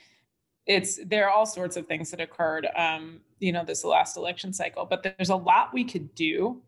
it's 0.66 1.00
there 1.06 1.26
are 1.26 1.30
all 1.30 1.46
sorts 1.46 1.78
of 1.78 1.86
things 1.86 2.10
that 2.10 2.20
occurred, 2.20 2.68
um, 2.76 3.20
you 3.38 3.52
know, 3.52 3.64
this 3.64 3.84
last 3.84 4.18
election 4.18 4.52
cycle, 4.52 4.84
but 4.84 5.02
there's 5.02 5.30
a 5.30 5.36
lot 5.36 5.72
we 5.72 5.84
could 5.84 6.14
do 6.14 6.60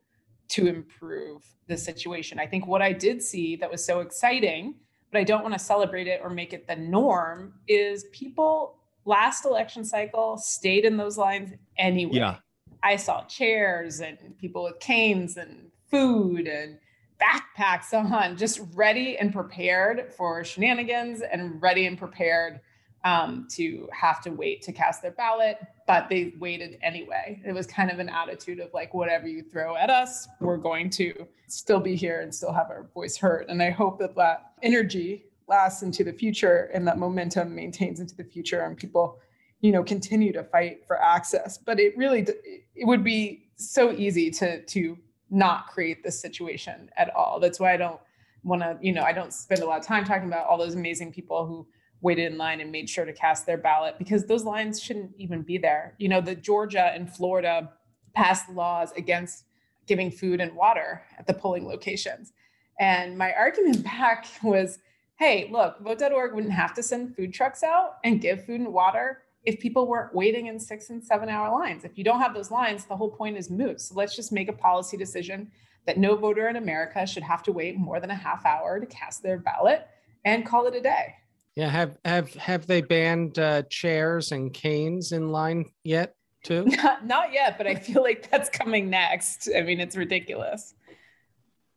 to 0.48 0.66
improve 0.66 1.44
the 1.68 1.76
situation. 1.76 2.38
I 2.38 2.46
think 2.46 2.66
what 2.66 2.80
I 2.80 2.92
did 2.92 3.22
see 3.22 3.56
that 3.56 3.70
was 3.70 3.84
so 3.84 4.00
exciting, 4.00 4.74
but 5.12 5.20
I 5.20 5.24
don't 5.24 5.42
want 5.42 5.52
to 5.52 5.60
celebrate 5.60 6.06
it 6.06 6.20
or 6.22 6.30
make 6.30 6.54
it 6.54 6.66
the 6.66 6.76
norm, 6.76 7.52
is 7.68 8.04
people 8.10 8.79
last 9.10 9.44
election 9.44 9.84
cycle 9.84 10.38
stayed 10.38 10.84
in 10.84 10.96
those 10.96 11.18
lines 11.18 11.50
anyway. 11.76 12.14
Yeah. 12.14 12.36
I 12.82 12.96
saw 12.96 13.24
chairs 13.24 14.00
and 14.00 14.16
people 14.38 14.62
with 14.64 14.78
canes 14.78 15.36
and 15.36 15.70
food 15.90 16.46
and 16.46 16.78
backpacks 17.20 17.92
on, 17.92 18.36
just 18.36 18.60
ready 18.74 19.18
and 19.18 19.32
prepared 19.32 20.14
for 20.16 20.44
shenanigans 20.44 21.20
and 21.20 21.60
ready 21.60 21.86
and 21.86 21.98
prepared 21.98 22.60
um, 23.04 23.48
to 23.50 23.88
have 23.92 24.22
to 24.22 24.30
wait 24.30 24.62
to 24.62 24.72
cast 24.72 25.02
their 25.02 25.10
ballot, 25.10 25.58
but 25.86 26.08
they 26.08 26.32
waited 26.38 26.78
anyway. 26.82 27.42
It 27.44 27.52
was 27.52 27.66
kind 27.66 27.90
of 27.90 27.98
an 27.98 28.08
attitude 28.08 28.60
of 28.60 28.72
like, 28.72 28.94
whatever 28.94 29.26
you 29.26 29.42
throw 29.42 29.76
at 29.76 29.90
us, 29.90 30.28
we're 30.38 30.56
going 30.56 30.88
to 30.90 31.26
still 31.48 31.80
be 31.80 31.96
here 31.96 32.20
and 32.20 32.34
still 32.34 32.52
have 32.52 32.70
our 32.70 32.88
voice 32.94 33.16
heard. 33.16 33.46
And 33.48 33.62
I 33.62 33.70
hope 33.70 33.98
that 33.98 34.14
that 34.16 34.52
energy 34.62 35.24
lasts 35.50 35.82
into 35.82 36.02
the 36.02 36.12
future 36.12 36.70
and 36.72 36.88
that 36.88 36.98
momentum 36.98 37.54
maintains 37.54 38.00
into 38.00 38.16
the 38.16 38.24
future 38.24 38.62
and 38.62 38.76
people, 38.76 39.18
you 39.60 39.72
know, 39.72 39.82
continue 39.82 40.32
to 40.32 40.44
fight 40.44 40.86
for 40.86 41.02
access. 41.02 41.58
But 41.58 41.78
it 41.78 41.94
really, 41.98 42.26
it 42.74 42.86
would 42.86 43.04
be 43.04 43.50
so 43.56 43.92
easy 43.92 44.30
to 44.30 44.64
to 44.64 44.96
not 45.28 45.66
create 45.68 46.02
this 46.02 46.18
situation 46.18 46.88
at 46.96 47.14
all. 47.14 47.38
That's 47.38 47.60
why 47.60 47.74
I 47.74 47.76
don't 47.76 48.00
want 48.42 48.62
to, 48.62 48.78
you 48.80 48.92
know, 48.92 49.02
I 49.02 49.12
don't 49.12 49.32
spend 49.32 49.60
a 49.60 49.66
lot 49.66 49.78
of 49.78 49.86
time 49.86 50.04
talking 50.04 50.26
about 50.26 50.46
all 50.46 50.56
those 50.56 50.74
amazing 50.74 51.12
people 51.12 51.46
who 51.46 51.66
waited 52.00 52.32
in 52.32 52.38
line 52.38 52.60
and 52.60 52.72
made 52.72 52.88
sure 52.88 53.04
to 53.04 53.12
cast 53.12 53.46
their 53.46 53.58
ballot 53.58 53.96
because 53.98 54.24
those 54.24 54.44
lines 54.44 54.82
shouldn't 54.82 55.12
even 55.18 55.42
be 55.42 55.58
there. 55.58 55.94
You 55.98 56.08
know, 56.08 56.20
the 56.20 56.34
Georgia 56.34 56.90
and 56.94 57.12
Florida 57.12 57.70
passed 58.14 58.48
laws 58.48 58.92
against 58.96 59.44
giving 59.86 60.10
food 60.10 60.40
and 60.40 60.54
water 60.54 61.02
at 61.18 61.26
the 61.26 61.34
polling 61.34 61.66
locations. 61.66 62.32
And 62.78 63.18
my 63.18 63.32
argument 63.34 63.84
back 63.84 64.26
was, 64.42 64.78
hey, 65.20 65.50
look, 65.52 65.78
vote.org 65.80 66.34
wouldn't 66.34 66.52
have 66.52 66.72
to 66.72 66.82
send 66.82 67.14
food 67.14 67.32
trucks 67.32 67.62
out 67.62 67.98
and 68.04 68.22
give 68.22 68.44
food 68.46 68.60
and 68.60 68.72
water 68.72 69.22
if 69.44 69.60
people 69.60 69.86
weren't 69.86 70.14
waiting 70.14 70.46
in 70.46 70.58
six 70.58 70.88
and 70.88 71.04
seven 71.04 71.28
hour 71.28 71.52
lines. 71.52 71.84
If 71.84 71.98
you 71.98 72.04
don't 72.04 72.20
have 72.20 72.32
those 72.32 72.50
lines, 72.50 72.86
the 72.86 72.96
whole 72.96 73.10
point 73.10 73.36
is 73.36 73.50
moot. 73.50 73.82
So 73.82 73.94
let's 73.94 74.16
just 74.16 74.32
make 74.32 74.48
a 74.48 74.52
policy 74.52 74.96
decision 74.96 75.50
that 75.86 75.98
no 75.98 76.16
voter 76.16 76.48
in 76.48 76.56
America 76.56 77.06
should 77.06 77.22
have 77.22 77.42
to 77.44 77.52
wait 77.52 77.76
more 77.76 78.00
than 78.00 78.10
a 78.10 78.14
half 78.14 78.46
hour 78.46 78.80
to 78.80 78.86
cast 78.86 79.22
their 79.22 79.38
ballot 79.38 79.86
and 80.24 80.46
call 80.46 80.66
it 80.66 80.74
a 80.74 80.80
day. 80.80 81.14
Yeah, 81.54 81.68
have 81.68 81.98
have 82.06 82.32
have 82.34 82.66
they 82.66 82.80
banned 82.80 83.38
uh, 83.38 83.62
chairs 83.68 84.32
and 84.32 84.54
canes 84.54 85.12
in 85.12 85.30
line 85.30 85.66
yet 85.84 86.14
too? 86.44 86.64
Not, 86.64 87.04
not 87.06 87.32
yet, 87.34 87.58
but 87.58 87.66
I 87.66 87.74
feel 87.74 88.02
like 88.02 88.30
that's 88.30 88.48
coming 88.48 88.88
next. 88.88 89.50
I 89.54 89.60
mean, 89.60 89.80
it's 89.80 89.96
ridiculous. 89.96 90.74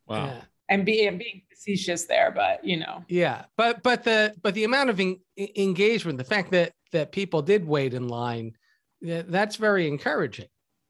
Wow. 0.08 0.28
Yeah. 0.28 0.42
And 0.70 0.86
being 0.86 1.18
being 1.18 1.42
facetious 1.50 2.06
there, 2.06 2.32
but 2.34 2.64
you 2.64 2.78
know. 2.78 3.04
Yeah, 3.08 3.46
but 3.58 3.84
but 3.84 4.04
the 4.04 4.34
but 4.42 4.54
the 4.54 4.64
amount 4.64 4.90
of 4.90 5.00
en- 5.00 5.20
engagement, 5.56 6.18
the 6.18 6.24
fact 6.24 6.52
that 6.52 6.72
that 6.92 7.12
people 7.12 7.42
did 7.42 7.66
wait 7.68 7.94
in 7.94 8.08
line, 8.08 8.54
that's 9.02 9.58
very 9.58 9.88
encouraging. 9.88 10.48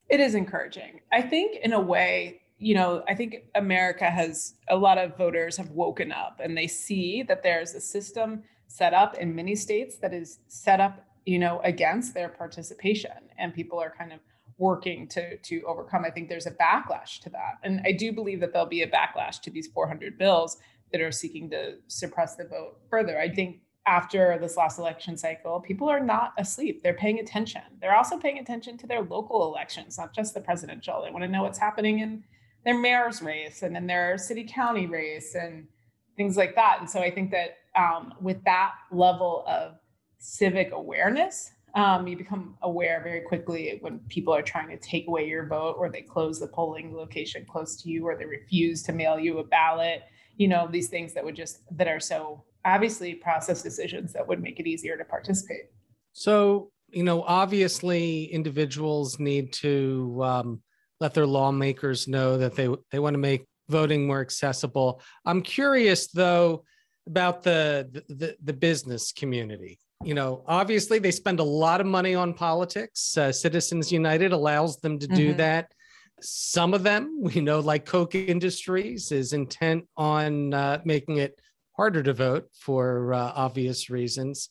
It 0.10 0.20
is 0.20 0.36
encouraging. 0.36 1.00
I 1.12 1.22
think 1.22 1.58
in 1.64 1.74
a 1.74 1.80
way, 1.80 2.42
you 2.60 2.76
know, 2.76 3.04
I 3.08 3.16
think 3.16 3.36
America 3.56 4.06
has 4.06 4.56
a 4.70 4.76
lot 4.76 4.98
of 4.98 5.18
voters 5.18 5.58
have 5.58 5.72
woken 5.72 6.12
up 6.12 6.40
and 6.44 6.56
they 6.56 6.68
see 6.68 7.24
that 7.24 7.42
there's 7.42 7.74
a 7.74 7.82
system 7.82 8.44
set 8.68 8.94
up 8.94 9.16
in 9.16 9.36
many 9.36 9.56
states 9.56 9.98
that 9.98 10.14
is 10.14 10.40
set 10.48 10.80
up, 10.80 11.06
you 11.26 11.40
know, 11.40 11.62
against 11.64 12.14
their 12.14 12.30
participation, 12.30 13.12
and 13.38 13.54
people 13.54 13.80
are 13.80 13.94
kind 13.98 14.12
of 14.12 14.20
working 14.58 15.08
to 15.10 15.38
to 15.38 15.62
overcome. 15.64 16.06
I 16.06 16.10
think 16.10 16.30
there's 16.30 16.48
a 16.48 16.52
backlash 16.52 17.20
to 17.22 17.30
that, 17.32 17.60
and 17.64 17.82
I 17.86 17.92
do 17.92 18.12
believe 18.12 18.40
that 18.42 18.54
there'll 18.54 18.68
be 18.68 18.84
a 18.84 18.90
backlash 18.90 19.42
to 19.42 19.52
these 19.52 19.68
400 19.68 20.18
bills 20.18 20.58
that 20.92 21.02
are 21.02 21.12
seeking 21.12 21.50
to 21.50 21.76
suppress 21.88 22.36
the 22.36 22.46
vote 22.46 22.78
further. 22.90 23.20
I 23.20 23.30
think 23.30 23.62
after 23.86 24.38
this 24.40 24.56
last 24.56 24.80
election 24.80 25.18
cycle, 25.18 25.60
people 25.60 25.90
are 25.90 26.00
not 26.00 26.34
asleep. 26.38 26.82
They're 26.84 26.94
paying 26.94 27.20
attention. 27.20 27.62
They're 27.82 27.96
also 27.96 28.18
paying 28.18 28.40
attention 28.40 28.78
to 28.78 28.88
their 28.88 29.02
local 29.02 29.46
elections, 29.48 29.98
not 29.98 30.14
just 30.16 30.34
the 30.34 30.40
presidential. 30.40 31.02
They 31.04 31.12
want 31.12 31.24
to 31.24 31.30
know 31.30 31.44
what's 31.44 31.60
happening 31.60 32.00
in 32.00 32.24
their 32.64 32.78
mayor's 32.78 33.22
race 33.22 33.62
and 33.62 33.76
in 33.76 33.88
their 33.88 34.18
city 34.18 34.46
county 34.46 34.86
race 34.86 35.36
and 35.36 35.68
things 36.16 36.38
like 36.38 36.56
that. 36.56 36.78
And 36.80 36.90
so 36.90 37.02
I 37.02 37.12
think 37.12 37.32
that 37.32 37.58
um, 37.76 38.14
with 38.22 38.42
that 38.46 38.74
level 38.92 39.44
of 39.48 39.74
civic 40.20 40.72
awareness, 40.72 41.52
um, 41.76 42.08
you 42.08 42.16
become 42.16 42.56
aware 42.62 43.02
very 43.04 43.22
quickly 43.22 43.78
when 43.82 44.00
people 44.08 44.34
are 44.34 44.44
trying 44.44 44.70
to 44.70 44.78
take 44.78 45.08
away 45.08 45.28
your 45.28 45.48
vote 45.48 45.76
or 45.78 45.90
they 45.90 46.02
close 46.02 46.40
the 46.40 46.48
polling 46.48 46.96
location 46.96 47.46
close 47.50 47.82
to 47.82 47.90
you 47.90 48.06
or 48.06 48.16
they 48.16 48.26
refuse 48.26 48.84
to 48.84 48.94
mail 48.94 49.20
you 49.20 49.40
a 49.40 49.44
ballot 49.44 50.04
you 50.38 50.48
know 50.48 50.68
these 50.72 50.90
things 50.90 51.14
that 51.14 51.24
would 51.24 51.36
just 51.36 51.62
that 51.72 51.88
are 51.88 52.00
so 52.00 52.44
obviously 52.66 53.16
process 53.16 53.62
decisions 53.62 54.14
that 54.14 54.28
would 54.28 54.42
make 54.42 54.60
it 54.60 54.68
easier 54.68 54.98
to 54.98 55.04
participate 55.06 55.66
So 56.14 56.72
you 56.94 57.04
know, 57.04 57.24
obviously, 57.24 58.26
individuals 58.26 59.20
need 59.20 59.52
to 59.54 60.20
um, 60.24 60.62
let 61.00 61.14
their 61.14 61.26
lawmakers 61.26 62.08
know 62.08 62.38
that 62.38 62.56
they 62.56 62.70
they 62.92 63.00
want 63.00 63.16
to 63.16 63.20
make 63.20 63.46
voting 63.68 64.08
more 64.08 64.22
accessible. 64.22 65.02
I'm 65.26 65.42
curious 65.42 66.08
though 66.08 66.64
about 67.08 67.44
the 67.44 68.04
the, 68.08 68.38
the 68.42 68.54
business 68.54 69.12
community. 69.12 69.80
You 70.04 70.14
know, 70.14 70.44
obviously 70.48 71.00
they 71.00 71.12
spend 71.12 71.40
a 71.40 71.44
lot 71.44 71.80
of 71.80 71.88
money 71.88 72.14
on 72.14 72.34
politics. 72.34 73.18
Uh, 73.18 73.32
Citizens 73.32 73.90
United 73.92 74.34
allows 74.34 74.78
them 74.78 75.00
to 75.00 75.08
do 75.08 75.34
Mhm. 75.34 75.38
that. 75.38 75.74
Some 76.22 76.74
of 76.74 76.84
them, 76.84 77.20
we 77.22 77.40
know, 77.40 77.62
like 77.62 77.86
Koch 77.86 78.14
Industries, 78.16 79.12
is 79.14 79.32
intent 79.32 79.88
on 79.96 80.54
uh, 80.54 80.82
making 80.84 81.18
it 81.18 81.40
harder 81.78 82.04
to 82.04 82.14
vote 82.14 82.50
for 82.54 83.14
uh, 83.14 83.32
obvious 83.34 83.90
reasons. 83.90 84.50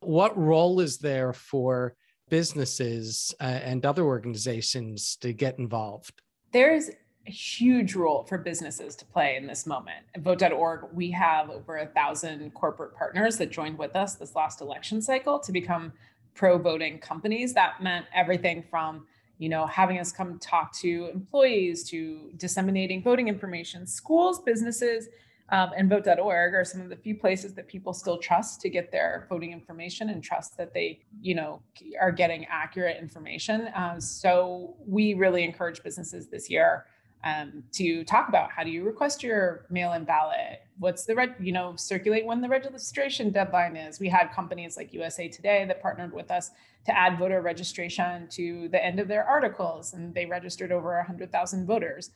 What 0.00 0.36
role 0.38 0.80
is 0.80 0.98
there 0.98 1.32
for 1.34 1.94
businesses 2.30 3.34
uh, 3.40 3.44
and 3.44 3.84
other 3.84 4.04
organizations 4.04 5.16
to 5.20 5.32
get 5.32 5.58
involved? 5.58 6.20
there's 6.52 6.88
a 7.26 7.30
huge 7.30 7.94
role 7.94 8.24
for 8.24 8.38
businesses 8.38 8.94
to 8.96 9.04
play 9.06 9.36
in 9.36 9.46
this 9.46 9.66
moment. 9.66 10.04
At 10.14 10.22
Vote.org, 10.22 10.88
we 10.92 11.10
have 11.12 11.50
over 11.50 11.78
a 11.78 11.86
thousand 11.86 12.52
corporate 12.52 12.94
partners 12.94 13.38
that 13.38 13.50
joined 13.50 13.78
with 13.78 13.96
us 13.96 14.14
this 14.14 14.34
last 14.34 14.60
election 14.60 15.00
cycle 15.00 15.38
to 15.38 15.52
become 15.52 15.92
pro-voting 16.34 16.98
companies. 16.98 17.54
That 17.54 17.82
meant 17.82 18.06
everything 18.14 18.64
from 18.70 19.06
you 19.38 19.48
know 19.48 19.66
having 19.66 19.98
us 19.98 20.12
come 20.12 20.38
talk 20.38 20.72
to 20.76 21.10
employees 21.12 21.88
to 21.90 22.30
disseminating 22.36 23.02
voting 23.02 23.28
information, 23.28 23.86
schools, 23.86 24.40
businesses, 24.42 25.08
um, 25.50 25.70
and 25.76 25.88
Vote.org 25.88 26.54
are 26.54 26.64
some 26.64 26.80
of 26.80 26.88
the 26.88 26.96
few 26.96 27.14
places 27.14 27.54
that 27.54 27.68
people 27.68 27.92
still 27.92 28.18
trust 28.18 28.60
to 28.62 28.70
get 28.70 28.90
their 28.90 29.26
voting 29.28 29.52
information 29.52 30.08
and 30.10 30.22
trust 30.22 30.56
that 30.56 30.72
they, 30.72 31.00
you 31.20 31.34
know, 31.34 31.60
are 32.00 32.10
getting 32.10 32.46
accurate 32.46 32.96
information. 33.00 33.68
Um, 33.74 34.00
so 34.00 34.74
we 34.86 35.14
really 35.14 35.44
encourage 35.44 35.82
businesses 35.82 36.28
this 36.28 36.48
year 36.48 36.86
um, 37.24 37.64
to 37.72 38.04
talk 38.04 38.28
about 38.28 38.50
how 38.50 38.62
do 38.62 38.70
you 38.70 38.84
request 38.84 39.22
your 39.22 39.66
mail-in 39.70 40.04
ballot? 40.04 40.62
What's 40.78 41.04
the 41.04 41.14
red, 41.14 41.34
you 41.40 41.52
know, 41.52 41.74
circulate 41.76 42.26
when 42.26 42.40
the 42.40 42.48
registration 42.48 43.30
deadline 43.30 43.76
is. 43.76 43.98
We 43.98 44.08
had 44.08 44.30
companies 44.32 44.76
like 44.76 44.92
USA 44.92 45.28
Today 45.28 45.64
that 45.66 45.80
partnered 45.80 46.12
with 46.12 46.30
us 46.30 46.50
to 46.86 46.96
add 46.96 47.18
voter 47.18 47.40
registration 47.40 48.28
to 48.32 48.68
the 48.68 48.84
end 48.84 49.00
of 49.00 49.08
their 49.08 49.24
articles, 49.24 49.94
and 49.94 50.14
they 50.14 50.26
registered 50.26 50.70
over 50.70 50.96
100,000 50.96 51.66
voters. 51.66 52.10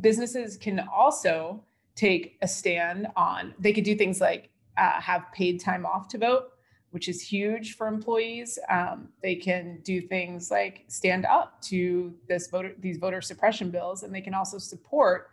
Businesses 0.00 0.56
can 0.56 0.88
also 0.92 1.62
take 2.00 2.38
a 2.40 2.48
stand 2.48 3.06
on 3.16 3.54
they 3.58 3.72
could 3.72 3.84
do 3.84 3.94
things 3.94 4.20
like 4.20 4.48
uh, 4.78 5.00
have 5.00 5.24
paid 5.34 5.60
time 5.60 5.84
off 5.84 6.08
to 6.08 6.18
vote 6.18 6.52
which 6.90 7.08
is 7.08 7.20
huge 7.20 7.76
for 7.76 7.86
employees 7.86 8.58
um, 8.70 9.08
they 9.22 9.34
can 9.34 9.78
do 9.82 10.00
things 10.00 10.50
like 10.50 10.84
stand 10.88 11.24
up 11.24 11.60
to 11.62 12.14
this 12.28 12.48
voter 12.48 12.74
these 12.80 12.98
voter 12.98 13.20
suppression 13.20 13.70
bills 13.70 14.02
and 14.02 14.14
they 14.14 14.20
can 14.20 14.34
also 14.34 14.58
support 14.58 15.30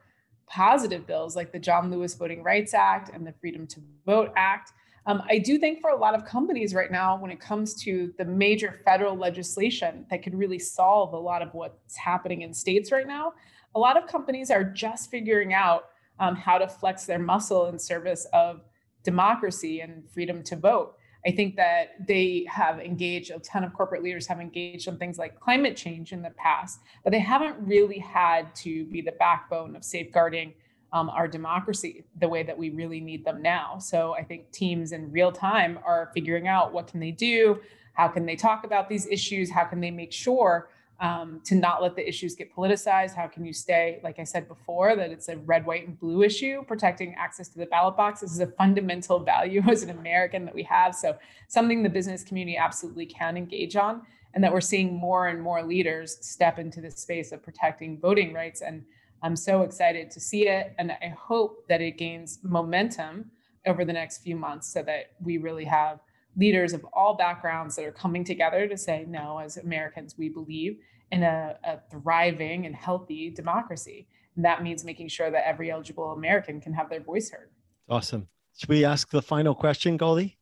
positive 0.47 1.05
bills 1.05 1.35
like 1.35 1.51
the 1.51 1.59
john 1.59 1.91
lewis 1.91 2.13
voting 2.15 2.43
rights 2.43 2.73
act 2.73 3.09
and 3.13 3.25
the 3.25 3.33
freedom 3.41 3.67
to 3.67 3.81
vote 4.05 4.31
act 4.35 4.71
um, 5.05 5.21
i 5.29 5.37
do 5.37 5.57
think 5.57 5.81
for 5.81 5.89
a 5.89 5.95
lot 5.95 6.15
of 6.15 6.25
companies 6.25 6.73
right 6.73 6.91
now 6.91 7.17
when 7.17 7.31
it 7.31 7.39
comes 7.39 7.73
to 7.73 8.13
the 8.17 8.25
major 8.25 8.79
federal 8.85 9.15
legislation 9.15 10.05
that 10.09 10.23
could 10.23 10.35
really 10.35 10.59
solve 10.59 11.13
a 11.13 11.17
lot 11.17 11.41
of 11.41 11.53
what's 11.53 11.97
happening 11.97 12.43
in 12.43 12.53
states 12.53 12.91
right 12.91 13.07
now 13.07 13.33
a 13.75 13.79
lot 13.79 13.97
of 14.01 14.07
companies 14.07 14.49
are 14.49 14.63
just 14.63 15.11
figuring 15.11 15.53
out 15.53 15.89
um, 16.19 16.35
how 16.35 16.57
to 16.57 16.67
flex 16.67 17.05
their 17.05 17.19
muscle 17.19 17.67
in 17.67 17.77
service 17.77 18.25
of 18.33 18.61
democracy 19.03 19.81
and 19.81 20.03
freedom 20.09 20.43
to 20.43 20.55
vote. 20.55 20.97
I 21.27 21.31
think 21.31 21.57
that 21.57 22.07
they 22.07 22.45
have 22.49 22.79
engaged, 22.79 23.31
a 23.31 23.39
ton 23.39 23.65
of 23.65 23.73
corporate 23.73 24.01
leaders 24.01 24.25
have 24.27 24.39
engaged 24.39 24.87
on 24.87 24.97
things 24.97 25.17
like 25.17 25.37
climate 25.41 25.75
change 25.75 26.13
in 26.13 26.21
the 26.21 26.29
past, 26.31 26.79
but 27.03 27.11
they 27.11 27.19
haven't 27.19 27.57
really 27.59 27.99
had 27.99 28.55
to 28.55 28.85
be 28.85 29.01
the 29.01 29.11
backbone 29.11 29.75
of 29.75 29.83
safeguarding 29.83 30.53
um, 30.93 31.09
our 31.09 31.27
democracy 31.27 32.05
the 32.21 32.29
way 32.29 32.43
that 32.43 32.57
we 32.57 32.69
really 32.69 33.01
need 33.01 33.25
them 33.25 33.41
now. 33.41 33.77
So 33.77 34.13
I 34.13 34.23
think 34.23 34.49
teams 34.53 34.93
in 34.93 35.11
real 35.11 35.33
time 35.33 35.79
are 35.85 36.11
figuring 36.13 36.47
out 36.47 36.71
what 36.71 36.87
can 36.87 37.01
they 37.01 37.11
do, 37.11 37.59
how 37.91 38.07
can 38.07 38.25
they 38.25 38.37
talk 38.37 38.63
about 38.63 38.87
these 38.87 39.05
issues, 39.07 39.51
how 39.51 39.65
can 39.65 39.81
they 39.81 39.91
make 39.91 40.13
sure 40.13 40.69
um, 40.99 41.41
to 41.45 41.55
not 41.55 41.81
let 41.81 41.95
the 41.95 42.07
issues 42.07 42.35
get 42.35 42.53
politicized. 42.53 43.15
How 43.15 43.27
can 43.27 43.45
you 43.45 43.53
stay, 43.53 43.99
like 44.03 44.19
I 44.19 44.23
said 44.23 44.47
before, 44.47 44.95
that 44.95 45.11
it's 45.11 45.29
a 45.29 45.37
red, 45.37 45.65
white, 45.65 45.87
and 45.87 45.99
blue 45.99 46.23
issue, 46.23 46.63
protecting 46.63 47.13
access 47.15 47.47
to 47.49 47.59
the 47.59 47.67
ballot 47.67 47.95
box. 47.95 48.21
This 48.21 48.31
is 48.31 48.39
a 48.39 48.47
fundamental 48.47 49.19
value 49.19 49.61
as 49.69 49.83
an 49.83 49.91
American 49.91 50.45
that 50.45 50.55
we 50.55 50.63
have. 50.63 50.95
So, 50.95 51.17
something 51.47 51.83
the 51.83 51.89
business 51.89 52.23
community 52.23 52.57
absolutely 52.57 53.05
can 53.05 53.37
engage 53.37 53.75
on, 53.75 54.01
and 54.33 54.43
that 54.43 54.51
we're 54.51 54.61
seeing 54.61 54.95
more 54.95 55.27
and 55.27 55.41
more 55.41 55.63
leaders 55.63 56.17
step 56.21 56.57
into 56.59 56.81
the 56.81 56.91
space 56.91 57.31
of 57.31 57.43
protecting 57.43 57.99
voting 57.99 58.33
rights. 58.33 58.61
And 58.61 58.83
I'm 59.21 59.35
so 59.35 59.61
excited 59.61 60.11
to 60.11 60.19
see 60.19 60.47
it. 60.47 60.73
And 60.77 60.91
I 60.91 61.13
hope 61.17 61.67
that 61.67 61.81
it 61.81 61.97
gains 61.97 62.39
momentum 62.43 63.31
over 63.65 63.83
the 63.83 63.93
next 63.93 64.19
few 64.19 64.35
months 64.35 64.71
so 64.71 64.81
that 64.83 65.11
we 65.21 65.37
really 65.37 65.65
have 65.65 65.99
leaders 66.37 66.73
of 66.73 66.85
all 66.93 67.15
backgrounds 67.15 67.75
that 67.75 67.85
are 67.85 67.91
coming 67.91 68.23
together 68.23 68.67
to 68.67 68.77
say, 68.77 69.05
no, 69.07 69.39
as 69.39 69.57
Americans, 69.57 70.15
we 70.17 70.29
believe 70.29 70.77
in 71.11 71.23
a, 71.23 71.57
a 71.63 71.79
thriving 71.89 72.65
and 72.65 72.75
healthy 72.75 73.31
democracy. 73.31 74.07
And 74.35 74.45
that 74.45 74.61
means 74.61 74.85
making 74.85 75.07
sure 75.07 75.31
that 75.31 75.47
every 75.47 75.71
eligible 75.71 76.11
American 76.11 76.61
can 76.61 76.73
have 76.73 76.89
their 76.89 77.01
voice 77.01 77.31
heard. 77.31 77.49
Awesome. 77.89 78.27
Should 78.55 78.69
we 78.69 78.85
ask 78.85 79.09
the 79.09 79.21
final 79.21 79.55
question, 79.55 79.97
Goldy? 79.97 80.37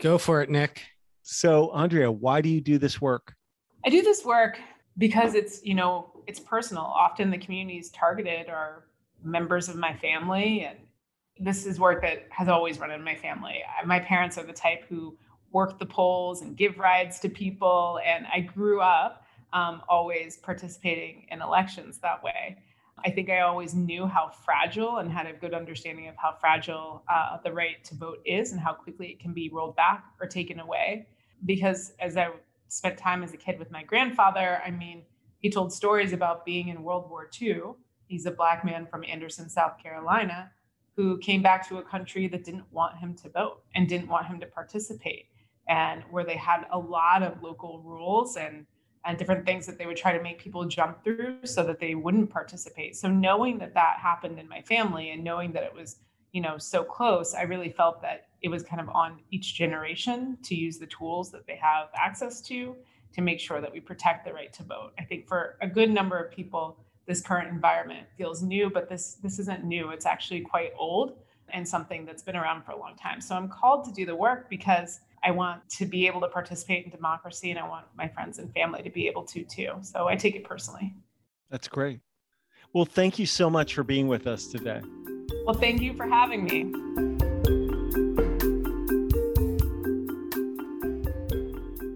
Go 0.00 0.18
for 0.18 0.40
it, 0.40 0.50
Nick. 0.50 0.82
So, 1.22 1.70
Andrea, 1.72 2.10
why 2.10 2.40
do 2.40 2.48
you 2.48 2.60
do 2.60 2.78
this 2.78 3.00
work? 3.00 3.34
I 3.84 3.90
do 3.90 4.02
this 4.02 4.24
work 4.24 4.58
because 4.98 5.34
it's, 5.34 5.64
you 5.64 5.74
know, 5.74 6.22
it's 6.26 6.40
personal. 6.40 6.84
Often 6.84 7.30
the 7.30 7.38
communities 7.38 7.90
targeted 7.90 8.48
are 8.48 8.84
members 9.22 9.68
of 9.68 9.76
my 9.76 9.94
family 9.94 10.66
and 10.66 10.78
this 11.38 11.66
is 11.66 11.80
work 11.80 12.00
that 12.02 12.26
has 12.30 12.48
always 12.48 12.78
run 12.78 12.90
in 12.90 13.02
my 13.02 13.14
family. 13.14 13.62
My 13.84 13.98
parents 13.98 14.38
are 14.38 14.44
the 14.44 14.52
type 14.52 14.84
who 14.88 15.16
work 15.54 15.78
the 15.78 15.86
polls 15.86 16.42
and 16.42 16.56
give 16.56 16.78
rides 16.78 17.20
to 17.20 17.28
people. 17.30 18.00
And 18.04 18.26
I 18.26 18.40
grew 18.40 18.80
up 18.80 19.24
um, 19.52 19.82
always 19.88 20.36
participating 20.36 21.26
in 21.30 21.40
elections 21.40 21.98
that 21.98 22.22
way. 22.22 22.58
I 23.04 23.10
think 23.10 23.30
I 23.30 23.40
always 23.40 23.72
knew 23.74 24.06
how 24.06 24.32
fragile 24.44 24.98
and 24.98 25.10
had 25.10 25.26
a 25.26 25.32
good 25.32 25.54
understanding 25.54 26.08
of 26.08 26.16
how 26.16 26.34
fragile 26.40 27.04
uh, 27.08 27.38
the 27.44 27.52
right 27.52 27.82
to 27.84 27.94
vote 27.94 28.20
is 28.24 28.52
and 28.52 28.60
how 28.60 28.72
quickly 28.72 29.08
it 29.08 29.20
can 29.20 29.32
be 29.32 29.48
rolled 29.52 29.76
back 29.76 30.04
or 30.20 30.26
taken 30.26 30.58
away. 30.58 31.06
Because 31.44 31.92
as 32.00 32.16
I 32.16 32.30
spent 32.68 32.98
time 32.98 33.22
as 33.22 33.32
a 33.32 33.36
kid 33.36 33.58
with 33.58 33.70
my 33.70 33.84
grandfather, 33.84 34.60
I 34.64 34.70
mean, 34.70 35.02
he 35.38 35.50
told 35.50 35.72
stories 35.72 36.12
about 36.12 36.44
being 36.44 36.68
in 36.68 36.82
World 36.82 37.08
War 37.08 37.28
II. 37.40 37.74
He's 38.06 38.26
a 38.26 38.30
black 38.30 38.64
man 38.64 38.86
from 38.86 39.04
Anderson, 39.04 39.48
South 39.48 39.78
Carolina, 39.80 40.50
who 40.96 41.18
came 41.18 41.42
back 41.42 41.68
to 41.68 41.78
a 41.78 41.82
country 41.82 42.26
that 42.28 42.44
didn't 42.44 42.64
want 42.72 42.96
him 42.98 43.14
to 43.16 43.28
vote 43.28 43.62
and 43.74 43.88
didn't 43.88 44.08
want 44.08 44.26
him 44.26 44.40
to 44.40 44.46
participate 44.46 45.26
and 45.68 46.02
where 46.10 46.24
they 46.24 46.36
had 46.36 46.66
a 46.72 46.78
lot 46.78 47.22
of 47.22 47.42
local 47.42 47.80
rules 47.80 48.36
and 48.36 48.66
and 49.06 49.18
different 49.18 49.44
things 49.44 49.66
that 49.66 49.76
they 49.76 49.84
would 49.84 49.98
try 49.98 50.16
to 50.16 50.22
make 50.22 50.38
people 50.38 50.64
jump 50.64 51.04
through 51.04 51.36
so 51.44 51.62
that 51.62 51.78
they 51.78 51.94
wouldn't 51.94 52.30
participate 52.30 52.96
so 52.96 53.08
knowing 53.08 53.58
that 53.58 53.74
that 53.74 53.96
happened 54.00 54.38
in 54.38 54.48
my 54.48 54.62
family 54.62 55.10
and 55.10 55.22
knowing 55.22 55.52
that 55.52 55.62
it 55.62 55.74
was 55.74 55.96
you 56.32 56.40
know 56.40 56.58
so 56.58 56.82
close 56.82 57.34
i 57.34 57.42
really 57.42 57.70
felt 57.70 58.00
that 58.02 58.28
it 58.42 58.48
was 58.48 58.62
kind 58.62 58.80
of 58.80 58.88
on 58.90 59.18
each 59.30 59.54
generation 59.54 60.36
to 60.42 60.54
use 60.54 60.78
the 60.78 60.86
tools 60.86 61.30
that 61.30 61.46
they 61.46 61.56
have 61.56 61.88
access 61.96 62.40
to 62.40 62.76
to 63.12 63.20
make 63.20 63.38
sure 63.38 63.60
that 63.60 63.72
we 63.72 63.80
protect 63.80 64.24
the 64.26 64.32
right 64.32 64.52
to 64.52 64.62
vote 64.62 64.92
i 64.98 65.04
think 65.04 65.26
for 65.26 65.56
a 65.60 65.66
good 65.66 65.90
number 65.90 66.18
of 66.18 66.30
people 66.30 66.78
this 67.06 67.20
current 67.20 67.48
environment 67.48 68.06
feels 68.16 68.42
new, 68.42 68.70
but 68.70 68.88
this 68.88 69.14
this 69.22 69.38
isn't 69.38 69.64
new. 69.64 69.90
It's 69.90 70.06
actually 70.06 70.40
quite 70.40 70.72
old 70.78 71.18
and 71.50 71.66
something 71.68 72.06
that's 72.06 72.22
been 72.22 72.36
around 72.36 72.64
for 72.64 72.72
a 72.72 72.78
long 72.78 72.96
time. 72.96 73.20
So 73.20 73.34
I'm 73.34 73.48
called 73.48 73.84
to 73.84 73.92
do 73.92 74.06
the 74.06 74.16
work 74.16 74.48
because 74.48 75.00
I 75.24 75.30
want 75.30 75.66
to 75.70 75.86
be 75.86 76.06
able 76.06 76.20
to 76.20 76.28
participate 76.28 76.84
in 76.84 76.90
democracy 76.90 77.50
and 77.50 77.58
I 77.58 77.66
want 77.66 77.86
my 77.96 78.06
friends 78.08 78.38
and 78.38 78.52
family 78.52 78.82
to 78.82 78.90
be 78.90 79.08
able 79.08 79.24
to 79.24 79.42
too. 79.42 79.72
So 79.80 80.06
I 80.06 80.16
take 80.16 80.36
it 80.36 80.44
personally. 80.44 80.94
That's 81.50 81.66
great. 81.66 82.00
Well, 82.74 82.84
thank 82.84 83.18
you 83.18 83.24
so 83.24 83.48
much 83.48 83.74
for 83.74 83.84
being 83.84 84.06
with 84.06 84.26
us 84.26 84.46
today. 84.48 84.82
Well, 85.46 85.54
thank 85.54 85.80
you 85.80 85.94
for 85.94 86.06
having 86.06 86.44
me. 86.44 86.58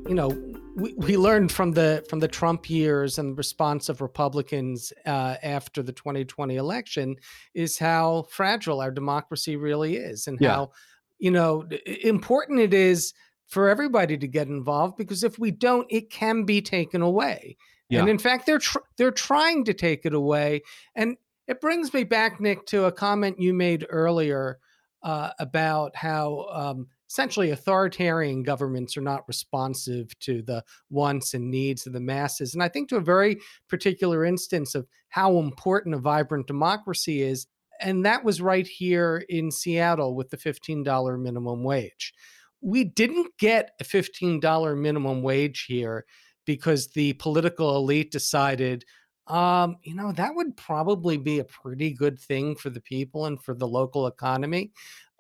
You 0.09 0.15
know, 0.15 0.29
we, 0.75 0.95
we 0.95 1.17
learned 1.19 1.53
from 1.53 1.73
the 1.73 2.07
from 2.09 2.21
the 2.21 2.29
Trump 2.29 2.71
years 2.71 3.19
and 3.19 3.33
the 3.33 3.35
response 3.35 3.91
of 3.91 4.01
Republicans 4.01 4.93
uh, 5.05 5.37
after 5.43 5.83
the 5.83 5.93
2020 5.93 6.57
election 6.57 7.17
is 7.53 7.79
how 7.79 8.27
fragile 8.31 8.81
our 8.81 8.91
democracy 8.91 9.57
really 9.57 9.97
is, 9.97 10.29
and 10.29 10.39
yeah. 10.41 10.55
how 10.55 10.71
you 11.19 11.31
know 11.31 11.69
important 12.03 12.61
it 12.61 12.75
is 12.75 13.13
for 13.47 13.69
everybody 13.69 14.17
to 14.19 14.29
get 14.29 14.47
involved 14.47 14.97
because 14.97 15.25
if 15.25 15.39
we 15.39 15.51
don't, 15.51 15.87
it 15.91 16.11
can 16.11 16.45
be 16.45 16.61
taken 16.61 17.01
away. 17.01 17.57
Yeah. 17.89 18.01
And 18.01 18.09
in 18.09 18.19
fact, 18.19 18.45
they're 18.47 18.59
tr- 18.59 18.79
they're 18.97 19.11
trying 19.11 19.65
to 19.65 19.75
take 19.75 20.05
it 20.05 20.13
away. 20.13 20.63
And 20.95 21.17
it 21.47 21.61
brings 21.61 21.93
me 21.95 22.05
back, 22.05 22.41
Nick, 22.41 22.67
to 22.67 22.85
a 22.85 22.93
comment 22.93 23.41
you 23.41 23.55
made 23.55 23.87
earlier 23.89 24.59
uh, 25.03 25.31
about 25.39 25.97
how 25.97 26.47
um, 26.53 26.89
essentially 27.09 27.51
authoritarian 27.51 28.43
governments 28.43 28.97
are 28.97 29.03
not 29.03 29.27
responsive 29.27 30.19
to 30.21 30.43
the 30.43 30.63
wants 30.91 31.33
and 31.33 31.51
needs 31.51 31.87
of 31.87 31.95
the 31.95 32.01
masses. 32.01 32.53
And 32.53 32.63
I 32.63 32.69
think 32.69 32.91
to 32.91 32.97
a 32.97 33.01
very 33.01 33.39
particular 33.69 34.27
instance 34.27 34.75
of 34.75 34.87
how 35.09 35.39
important 35.39 35.95
a 35.95 35.99
vibrant 35.99 36.47
democracy 36.47 37.23
is. 37.23 37.47
And 37.81 38.05
that 38.05 38.25
was 38.25 38.41
right 38.41 38.67
here 38.67 39.25
in 39.29 39.51
Seattle 39.51 40.15
with 40.15 40.31
the 40.31 40.37
$15 40.37 41.21
minimum 41.21 41.63
wage. 41.63 42.13
We 42.61 42.85
didn't 42.85 43.37
get 43.39 43.73
a 43.81 43.85
$15 43.85 44.79
minimum 44.79 45.23
wage 45.23 45.65
here 45.69 46.05
because 46.45 46.89
the 46.89 47.13
political 47.15 47.77
elite 47.77 48.11
decided, 48.11 48.85
um, 49.27 49.77
you 49.83 49.95
know, 49.95 50.13
that 50.13 50.35
would 50.35 50.57
probably 50.57 51.17
be 51.17 51.39
a 51.39 51.45
pretty 51.45 51.93
good 51.93 52.19
thing 52.19 52.57
for 52.57 52.71
the 52.71 52.81
people 52.81 53.27
and 53.27 53.41
for 53.43 53.55
the 53.55 53.69
local 53.69 54.07
economy. 54.07 54.73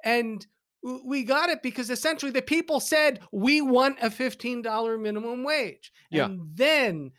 And 0.04 0.44
we 1.04 1.24
got 1.24 1.50
it 1.50 1.62
because 1.62 1.90
essentially 1.90 2.30
the 2.30 2.42
people 2.42 2.80
said 2.80 3.20
we 3.32 3.60
want 3.60 3.98
a 4.00 4.10
$15 4.10 5.00
minimum 5.00 5.44
wage. 5.44 5.92
Yeah. 6.10 6.26
And 6.26 6.40
then 6.54 7.10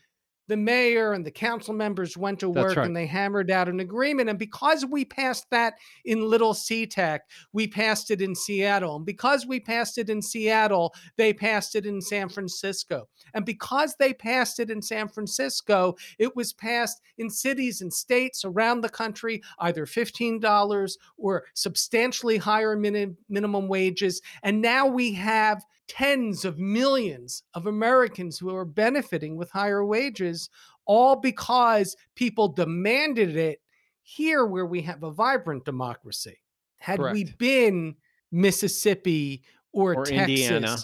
the 0.50 0.56
mayor 0.56 1.12
and 1.12 1.24
the 1.24 1.30
council 1.30 1.72
members 1.72 2.16
went 2.16 2.40
to 2.40 2.50
work 2.50 2.76
right. 2.76 2.84
and 2.84 2.96
they 2.96 3.06
hammered 3.06 3.52
out 3.52 3.68
an 3.68 3.78
agreement. 3.78 4.28
And 4.28 4.38
because 4.38 4.84
we 4.84 5.04
passed 5.04 5.48
that 5.50 5.74
in 6.04 6.28
Little 6.28 6.54
SeaTac, 6.54 7.20
we 7.52 7.68
passed 7.68 8.10
it 8.10 8.20
in 8.20 8.34
Seattle. 8.34 8.96
And 8.96 9.06
because 9.06 9.46
we 9.46 9.60
passed 9.60 9.96
it 9.96 10.10
in 10.10 10.20
Seattle, 10.20 10.92
they 11.16 11.32
passed 11.32 11.76
it 11.76 11.86
in 11.86 12.00
San 12.00 12.28
Francisco. 12.28 13.08
And 13.32 13.46
because 13.46 13.94
they 14.00 14.12
passed 14.12 14.58
it 14.58 14.72
in 14.72 14.82
San 14.82 15.08
Francisco, 15.08 15.94
it 16.18 16.34
was 16.34 16.52
passed 16.52 17.00
in 17.18 17.30
cities 17.30 17.80
and 17.80 17.92
states 17.92 18.44
around 18.44 18.80
the 18.80 18.88
country, 18.88 19.40
either 19.60 19.86
$15 19.86 20.96
or 21.16 21.44
substantially 21.54 22.38
higher 22.38 22.74
min- 22.74 23.16
minimum 23.28 23.68
wages. 23.68 24.20
And 24.42 24.60
now 24.60 24.88
we 24.88 25.12
have 25.12 25.64
tens 25.90 26.44
of 26.44 26.56
millions 26.56 27.42
of 27.54 27.66
Americans 27.66 28.38
who 28.38 28.54
are 28.54 28.64
benefiting 28.64 29.36
with 29.36 29.50
higher 29.50 29.84
wages, 29.84 30.48
all 30.86 31.16
because 31.16 31.96
people 32.14 32.46
demanded 32.46 33.36
it 33.36 33.60
here 34.02 34.46
where 34.46 34.66
we 34.66 34.82
have 34.82 35.02
a 35.02 35.10
vibrant 35.10 35.64
democracy. 35.64 36.38
Had 36.78 37.00
Correct. 37.00 37.14
we 37.14 37.24
been 37.38 37.96
Mississippi 38.30 39.42
or, 39.72 39.96
or 39.96 40.04
Texas 40.04 40.48
Indiana. 40.48 40.76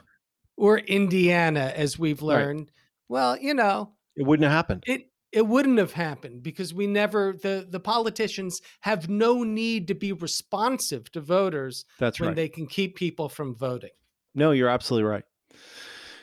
or 0.56 0.78
Indiana, 0.78 1.72
as 1.76 1.96
we've 1.96 2.20
learned, 2.20 2.60
right. 2.60 2.68
well, 3.08 3.38
you 3.38 3.54
know, 3.54 3.92
it 4.16 4.24
wouldn't 4.24 4.42
have 4.42 4.52
happened. 4.52 4.82
It 4.88 5.08
it 5.30 5.46
wouldn't 5.46 5.78
have 5.78 5.92
happened 5.92 6.42
because 6.42 6.74
we 6.74 6.88
never 6.88 7.36
the 7.40 7.64
the 7.70 7.80
politicians 7.80 8.60
have 8.80 9.08
no 9.08 9.44
need 9.44 9.86
to 9.86 9.94
be 9.94 10.12
responsive 10.12 11.12
to 11.12 11.20
voters 11.20 11.84
That's 12.00 12.18
when 12.18 12.30
right. 12.30 12.36
they 12.36 12.48
can 12.48 12.66
keep 12.66 12.96
people 12.96 13.28
from 13.28 13.54
voting. 13.54 13.90
No, 14.36 14.52
you're 14.52 14.68
absolutely 14.68 15.08
right. 15.08 15.24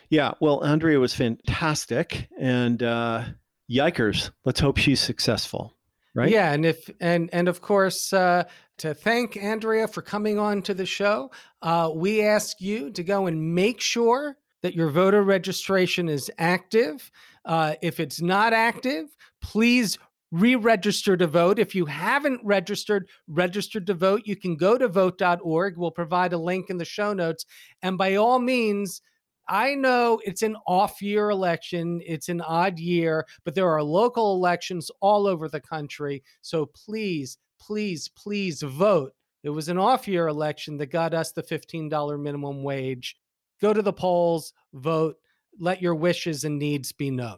Yeah, 0.10 0.34
well, 0.40 0.64
Andrea 0.64 1.00
was 1.00 1.16
fantastic, 1.16 2.30
and 2.40 2.82
uh, 2.84 3.24
yikers, 3.70 4.30
let's 4.46 4.60
hope 4.60 4.78
she's 4.78 5.00
successful, 5.00 5.76
right? 6.14 6.30
Yeah, 6.30 6.54
and 6.54 6.66
if 6.66 6.88
and 7.02 7.32
and 7.34 7.48
of 7.48 7.62
course, 7.62 8.14
uh, 8.14 8.44
to 8.78 8.94
thank 8.94 9.36
Andrea 9.36 9.88
for 9.88 10.04
coming 10.04 10.38
on 10.38 10.62
to 10.64 10.76
the 10.76 10.86
show, 10.86 11.32
uh, 11.64 11.90
we 11.94 12.22
ask 12.22 12.62
you 12.62 12.92
to 12.92 13.04
go 13.04 13.26
and 13.26 13.56
make 13.56 13.82
sure 13.82 14.38
that 14.62 14.76
your 14.76 14.92
voter 14.92 15.24
registration 15.24 16.08
is 16.08 16.32
active. 16.38 17.12
Uh, 17.44 17.74
if 17.82 18.00
it's 18.00 18.22
not 18.22 18.54
active, 18.54 19.08
please 19.42 19.98
re-register 20.34 21.16
to 21.16 21.28
vote. 21.28 21.60
If 21.60 21.76
you 21.76 21.86
haven't 21.86 22.42
registered, 22.44 23.08
registered 23.28 23.86
to 23.86 23.94
vote, 23.94 24.24
you 24.26 24.36
can 24.36 24.56
go 24.56 24.80
to 24.80 24.88
vote.org. 24.88 25.78
We'll 25.78 25.92
provide 25.92 26.34
a 26.34 26.38
link 26.40 26.72
in 26.72 26.78
the 26.78 26.86
show 26.86 27.14
notes. 27.14 27.46
And 27.84 28.00
by 28.00 28.16
all 28.16 28.40
means, 28.40 29.00
I 29.48 29.76
know 29.76 30.20
it's 30.26 30.42
an 30.42 30.56
off 30.66 31.04
year 31.04 31.30
election, 31.30 32.02
it's 32.04 32.30
an 32.30 32.42
odd 32.42 32.80
year, 32.80 33.28
but 33.46 33.54
there 33.54 33.70
are 33.70 33.84
local 33.84 34.34
elections 34.34 34.90
all 35.02 35.28
over 35.28 35.48
the 35.48 35.62
country. 35.62 36.24
So 36.42 36.66
please, 36.66 37.38
please, 37.60 38.10
please 38.10 38.64
vote. 38.64 39.14
It 39.44 39.52
was 39.52 39.70
an 39.70 39.78
off 39.78 40.08
year 40.08 40.28
election 40.30 40.78
that 40.78 40.88
got 40.88 41.14
us 41.14 41.32
the 41.32 41.44
$15 41.44 42.20
minimum 42.20 42.64
wage. 42.64 43.18
Go 43.62 43.72
to 43.72 43.84
the 43.84 43.94
polls, 43.94 44.54
vote, 44.74 45.18
let 45.60 45.80
your 45.80 45.94
wishes 45.94 46.44
and 46.44 46.58
needs 46.58 46.92
be 46.92 47.12
known. 47.12 47.38